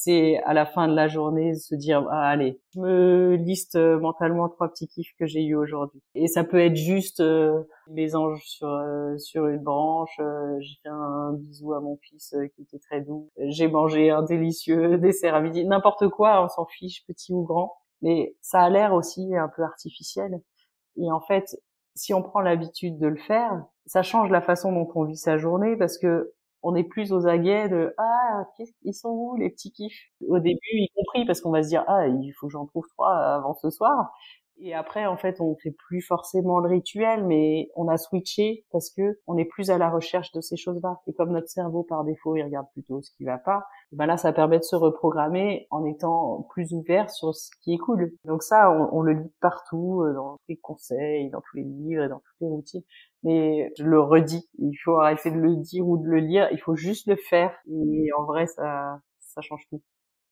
c'est 0.00 0.40
à 0.44 0.54
la 0.54 0.64
fin 0.64 0.86
de 0.86 0.94
la 0.94 1.08
journée 1.08 1.56
se 1.56 1.74
dire 1.74 2.06
ah, 2.12 2.28
allez, 2.28 2.60
je 2.72 2.80
me 2.80 3.34
liste 3.34 3.74
euh, 3.74 3.98
mentalement 3.98 4.48
trois 4.48 4.68
petits 4.68 4.86
kiffs 4.86 5.12
que 5.18 5.26
j'ai 5.26 5.42
eu 5.42 5.56
aujourd'hui. 5.56 6.00
Et 6.14 6.28
ça 6.28 6.44
peut 6.44 6.60
être 6.60 6.76
juste 6.76 7.18
euh, 7.18 7.64
les 7.88 8.14
anges 8.14 8.44
sur 8.44 8.68
euh, 8.68 9.18
sur 9.18 9.48
une 9.48 9.58
branche, 9.58 10.20
j'ai 10.60 10.76
fait 10.84 10.88
un 10.88 11.32
bisou 11.32 11.74
à 11.74 11.80
mon 11.80 11.96
fils 11.96 12.32
qui 12.54 12.62
était 12.62 12.78
très 12.78 13.00
doux, 13.00 13.28
j'ai 13.38 13.66
mangé 13.66 14.10
un 14.10 14.22
délicieux 14.22 14.98
dessert 14.98 15.34
à 15.34 15.40
midi, 15.40 15.64
n'importe 15.64 16.08
quoi, 16.08 16.44
on 16.44 16.48
s'en 16.48 16.66
fiche 16.66 17.04
petit 17.06 17.32
ou 17.32 17.42
grand, 17.42 17.76
mais 18.00 18.36
ça 18.40 18.60
a 18.60 18.70
l'air 18.70 18.94
aussi 18.94 19.34
un 19.34 19.48
peu 19.48 19.62
artificiel. 19.62 20.40
Et 20.96 21.10
en 21.10 21.20
fait, 21.20 21.56
si 21.98 22.14
on 22.14 22.22
prend 22.22 22.40
l'habitude 22.40 22.98
de 22.98 23.06
le 23.08 23.16
faire, 23.16 23.64
ça 23.86 24.02
change 24.02 24.30
la 24.30 24.40
façon 24.42 24.72
dont 24.72 24.88
on 24.94 25.04
vit 25.04 25.16
sa 25.16 25.38
journée 25.38 25.76
parce 25.76 25.98
que 25.98 26.32
on 26.62 26.74
est 26.74 26.84
plus 26.84 27.12
aux 27.12 27.26
aguets 27.28 27.68
de 27.68 27.94
ah 27.98 28.44
ils 28.82 28.94
sont 28.94 29.10
où 29.10 29.36
les 29.36 29.50
petits 29.50 29.72
kiffs? 29.72 30.10
Au 30.28 30.38
début 30.40 30.58
y 30.72 30.88
compris 30.96 31.24
parce 31.26 31.40
qu'on 31.40 31.50
va 31.52 31.62
se 31.62 31.68
dire 31.68 31.84
ah 31.88 32.06
il 32.08 32.32
faut 32.32 32.46
que 32.48 32.52
j'en 32.52 32.66
trouve 32.66 32.86
trois 32.88 33.14
avant 33.16 33.54
ce 33.54 33.70
soir 33.70 34.12
et 34.60 34.74
après, 34.74 35.06
en 35.06 35.16
fait, 35.16 35.40
on 35.40 35.56
fait 35.56 35.70
plus 35.70 36.00
forcément 36.00 36.58
le 36.58 36.68
rituel, 36.68 37.24
mais 37.24 37.70
on 37.76 37.88
a 37.88 37.96
switché 37.96 38.64
parce 38.72 38.90
que 38.90 39.18
on 39.26 39.36
est 39.36 39.44
plus 39.44 39.70
à 39.70 39.78
la 39.78 39.88
recherche 39.88 40.32
de 40.32 40.40
ces 40.40 40.56
choses-là. 40.56 41.00
Et 41.06 41.14
comme 41.14 41.30
notre 41.32 41.48
cerveau, 41.48 41.84
par 41.84 42.04
défaut, 42.04 42.34
il 42.36 42.42
regarde 42.42 42.66
plutôt 42.72 43.00
ce 43.00 43.10
qui 43.16 43.24
va 43.24 43.38
pas, 43.38 43.66
ben 43.92 44.06
là, 44.06 44.16
ça 44.16 44.32
permet 44.32 44.58
de 44.58 44.64
se 44.64 44.74
reprogrammer 44.74 45.66
en 45.70 45.84
étant 45.84 46.42
plus 46.50 46.72
ouvert 46.72 47.08
sur 47.10 47.34
ce 47.34 47.50
qui 47.62 47.74
est 47.74 47.78
cool. 47.78 48.12
Donc 48.24 48.42
ça, 48.42 48.70
on, 48.70 49.00
le 49.02 49.12
lit 49.12 49.32
partout, 49.40 50.02
euh, 50.02 50.14
dans 50.14 50.36
tous 50.36 50.44
les 50.48 50.56
conseils, 50.56 51.30
dans 51.30 51.40
tous 51.40 51.56
les 51.56 51.64
livres 51.64 52.04
et 52.04 52.08
dans 52.08 52.18
toutes 52.18 52.40
les 52.40 52.48
routines. 52.48 52.82
Mais 53.22 53.72
je 53.78 53.84
le 53.84 54.00
redis, 54.00 54.48
il 54.58 54.74
faut 54.84 54.96
arrêter 54.96 55.30
de 55.30 55.38
le 55.38 55.56
dire 55.56 55.86
ou 55.86 55.98
de 55.98 56.08
le 56.08 56.18
lire, 56.18 56.48
il 56.52 56.60
faut 56.60 56.76
juste 56.76 57.06
le 57.06 57.16
faire. 57.16 57.56
Et 57.70 58.08
en 58.16 58.24
vrai, 58.24 58.46
ça, 58.46 59.00
ça 59.20 59.40
change 59.40 59.62
tout. 59.70 59.82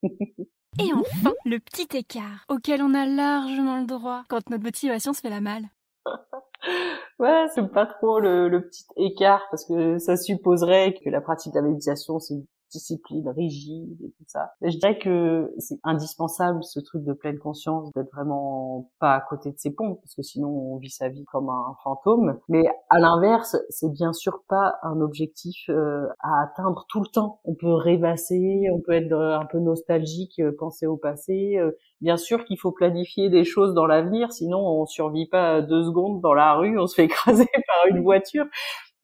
Et 0.79 0.93
enfin, 0.93 1.33
le 1.45 1.59
petit 1.59 1.97
écart 1.97 2.45
auquel 2.49 2.83
on 2.83 2.95
a 2.95 3.07
largement 3.07 3.81
le 3.81 3.87
droit 3.87 4.25
quand 4.29 4.51
notre 4.51 4.65
motivation 4.65 5.13
se 5.13 5.21
fait 5.21 5.31
la 5.31 5.41
malle. 5.41 5.65
ouais, 7.19 7.47
c'est 7.55 7.67
pas 7.73 7.87
trop 7.87 8.21
le, 8.21 8.61
petit 8.61 8.85
écart 8.97 9.43
parce 9.51 9.65
que 9.65 9.99
ça 9.99 10.17
supposerait 10.17 10.95
que 11.03 11.11
la 11.11 11.21
pratique 11.21 11.55
de 11.55 11.61
la 11.61 11.67
méditation 11.67 12.19
c'est 12.19 12.45
discipline 12.71 13.29
rigide 13.29 14.01
et 14.03 14.11
tout 14.11 14.25
ça. 14.27 14.53
je 14.63 14.77
dirais 14.77 14.99
que 14.99 15.53
c'est 15.59 15.79
indispensable 15.85 16.63
ce 16.65 16.81
truc 16.81 17.05
de 17.05 17.13
pleine 17.13 17.39
conscience 17.39 17.93
d'être 17.95 18.11
vraiment 18.13 18.91
pas 18.99 19.15
à 19.15 19.21
côté 19.21 19.51
de 19.51 19.59
ses 19.59 19.75
pompes 19.75 20.01
parce 20.01 20.15
que 20.15 20.23
sinon 20.23 20.49
on 20.49 20.77
vit 20.79 20.91
sa 20.91 21.09
vie 21.09 21.25
comme 21.25 21.49
un 21.49 21.77
fantôme. 21.83 22.39
Mais 22.49 22.65
à 22.91 22.99
l'inverse, 22.99 23.57
c'est 23.71 23.93
bien 23.93 24.13
sûr 24.13 24.43
pas 24.49 24.77
un 24.83 25.01
objectif 25.01 25.69
euh, 25.69 26.07
à 26.21 26.43
atteindre 26.43 26.87
tout 26.89 27.01
le 27.01 27.09
temps. 27.09 27.41
On 27.45 27.55
peut 27.55 27.73
rêvasser, 27.73 28.69
on 28.73 28.81
peut 28.81 28.93
être 28.93 29.13
un 29.13 29.47
peu 29.47 29.59
nostalgique, 29.59 30.41
euh, 30.41 30.53
penser 30.59 30.87
au 30.87 30.97
passé. 30.97 31.57
Euh, 31.59 31.73
bien 32.01 32.17
sûr 32.17 32.45
qu'il 32.45 32.59
faut 32.59 32.73
planifier 32.73 33.31
des 33.31 33.45
choses 33.45 33.75
dans 33.75 33.87
l'avenir, 33.87 34.33
sinon 34.33 34.59
on 34.59 34.87
survit 34.87 35.27
pas 35.29 35.63
deux 35.63 35.85
secondes 35.85 36.21
dans 36.21 36.35
la 36.35 36.55
rue, 36.55 36.79
on 36.79 36.87
se 36.87 36.95
fait 36.95 37.05
écraser 37.07 37.47
par 37.67 37.87
une 37.91 38.03
voiture. 38.03 38.47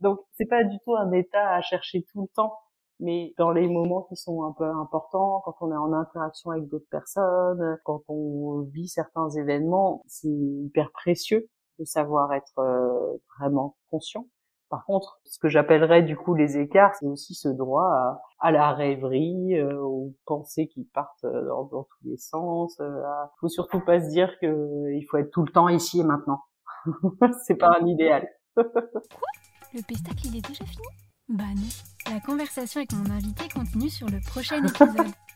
Donc 0.01 0.18
c'est 0.33 0.46
pas 0.46 0.64
du 0.64 0.77
tout 0.85 0.96
un 0.96 1.12
état 1.12 1.55
à 1.55 1.61
chercher 1.61 2.05
tout 2.12 2.22
le 2.22 2.29
temps 2.35 2.53
mais 3.03 3.35
dans 3.37 3.51
les 3.51 3.69
moments 3.69 4.03
qui 4.03 4.17
sont 4.17 4.45
un 4.45 4.53
peu 4.53 4.65
importants, 4.65 5.43
quand 5.45 5.57
on 5.61 5.73
est 5.73 5.77
en 5.77 5.93
interaction 5.93 6.51
avec 6.51 6.69
d'autres 6.69 6.88
personnes, 6.88 7.79
quand 7.85 8.03
on 8.09 8.61
vit 8.73 8.87
certains 8.87 9.29
événements, 9.31 10.05
c'est 10.07 10.29
hyper 10.29 10.93
précieux 10.93 11.49
de 11.81 11.85
savoir 11.85 12.33
être 12.33 12.59
euh, 12.61 13.17
vraiment 13.38 13.77
conscient. 13.91 14.27
Par 14.69 14.85
contre, 14.87 15.21
ce 15.25 15.38
que 15.38 15.49
j'appellerais 15.49 16.03
du 16.03 16.17
coup 16.17 16.35
les 16.35 16.57
écarts, 16.57 16.95
c'est 16.95 17.07
aussi 17.07 17.35
ce 17.35 17.49
droit 17.49 18.21
à, 18.38 18.53
la 18.53 18.73
rêverie, 18.73 19.59
euh, 19.59 19.81
aux 19.81 20.15
pensées 20.25 20.69
qui 20.69 20.85
partent 20.85 21.25
euh, 21.25 21.45
dans, 21.47 21.83
tous 21.83 22.09
les 22.09 22.17
sens. 22.17 22.77
Il 22.79 23.38
faut 23.41 23.49
surtout 23.49 23.81
pas 23.81 24.01
se 24.01 24.09
dire 24.11 24.38
qu'il 24.38 25.05
faut 25.11 25.17
être 25.19 25.31
tout 25.33 25.43
le 25.43 25.53
temps 25.53 25.69
ici 25.69 26.01
et 26.01 26.05
maintenant. 26.05 26.41
c'est 27.45 27.57
pas 27.57 27.77
un 27.81 27.87
idéal. 27.87 28.29
Quoi? 28.55 28.65
Le 29.75 29.83
pestacle, 29.83 30.27
il 30.27 30.37
est 30.37 30.49
déjà 30.49 30.65
fini? 30.65 30.87
Bah 31.33 31.45
non. 31.57 32.12
La 32.12 32.21
conversation 32.21 32.81
avec 32.81 32.92
mon 32.92 33.11
invité 33.11 33.49
continue 33.49 33.88
sur 33.88 34.07
le 34.07 34.21
prochain 34.21 34.62
épisode. 34.62 35.12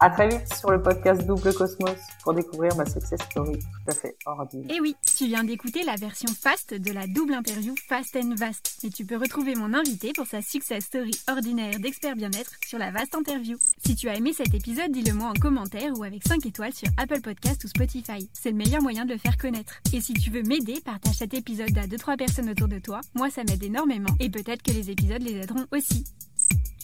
À 0.00 0.10
très 0.10 0.28
vite 0.28 0.52
sur 0.54 0.70
le 0.70 0.82
podcast 0.82 1.24
Double 1.24 1.54
Cosmos 1.54 1.96
pour 2.22 2.34
découvrir 2.34 2.74
ma 2.76 2.84
success 2.84 3.20
story 3.30 3.58
tout 3.58 3.90
à 3.90 3.94
fait 3.94 4.16
ordinaire. 4.26 4.76
Et 4.76 4.80
oui, 4.80 4.96
tu 5.16 5.26
viens 5.26 5.44
d'écouter 5.44 5.82
la 5.84 5.96
version 5.96 6.28
fast 6.34 6.74
de 6.74 6.92
la 6.92 7.06
double 7.06 7.34
interview 7.34 7.74
Fast 7.88 8.16
and 8.16 8.34
Vast. 8.36 8.84
Et 8.84 8.90
tu 8.90 9.04
peux 9.04 9.16
retrouver 9.16 9.54
mon 9.54 9.72
invité 9.72 10.12
pour 10.14 10.26
sa 10.26 10.42
success 10.42 10.84
story 10.84 11.12
ordinaire 11.28 11.78
d'expert 11.78 12.16
bien-être 12.16 12.52
sur 12.66 12.78
la 12.78 12.90
Vast 12.90 13.14
Interview. 13.14 13.56
Si 13.84 13.94
tu 13.94 14.08
as 14.08 14.16
aimé 14.16 14.32
cet 14.32 14.54
épisode, 14.54 14.90
dis-le 14.90 15.14
moi 15.14 15.28
en 15.28 15.40
commentaire 15.40 15.92
ou 15.96 16.04
avec 16.04 16.26
5 16.26 16.44
étoiles 16.46 16.74
sur 16.74 16.88
Apple 16.96 17.20
Podcast 17.20 17.64
ou 17.64 17.68
Spotify. 17.68 18.28
C'est 18.32 18.50
le 18.50 18.56
meilleur 18.56 18.82
moyen 18.82 19.04
de 19.04 19.12
le 19.12 19.18
faire 19.18 19.36
connaître. 19.36 19.74
Et 19.92 20.00
si 20.00 20.14
tu 20.14 20.30
veux 20.30 20.42
m'aider, 20.42 20.80
partage 20.84 21.14
cet 21.14 21.34
épisode 21.34 21.76
à 21.78 21.86
2-3 21.86 22.16
personnes 22.16 22.50
autour 22.50 22.68
de 22.68 22.78
toi. 22.78 23.00
Moi, 23.14 23.30
ça 23.30 23.44
m'aide 23.44 23.62
énormément. 23.62 24.10
Et 24.20 24.30
peut-être 24.30 24.62
que 24.62 24.72
les 24.72 24.90
épisodes 24.90 25.22
les 25.22 25.36
aideront 25.36 25.66
aussi. 25.72 26.04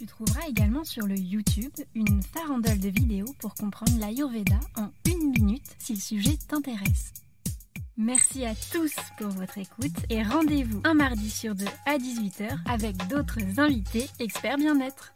Tu 0.01 0.07
trouveras 0.07 0.49
également 0.49 0.83
sur 0.83 1.07
le 1.07 1.15
YouTube 1.15 1.75
une 1.95 2.23
farandole 2.23 2.79
de 2.79 2.89
vidéos 2.89 3.35
pour 3.39 3.55
comprendre 3.55 3.93
l'Ayurveda 3.99 4.59
en 4.75 4.89
une 5.07 5.31
minute 5.31 5.77
si 5.79 5.93
le 5.93 6.01
sujet 6.01 6.39
t'intéresse. 6.49 7.13
Merci 7.99 8.47
à 8.47 8.55
tous 8.73 8.95
pour 9.19 9.29
votre 9.29 9.59
écoute 9.59 9.93
et 10.09 10.23
rendez-vous 10.23 10.81
un 10.85 10.95
mardi 10.95 11.29
sur 11.29 11.55
deux 11.55 11.67
à 11.85 11.99
18h 11.99 12.49
avec 12.65 12.97
d'autres 13.09 13.61
invités 13.61 14.09
experts 14.21 14.57
bien-être. 14.57 15.13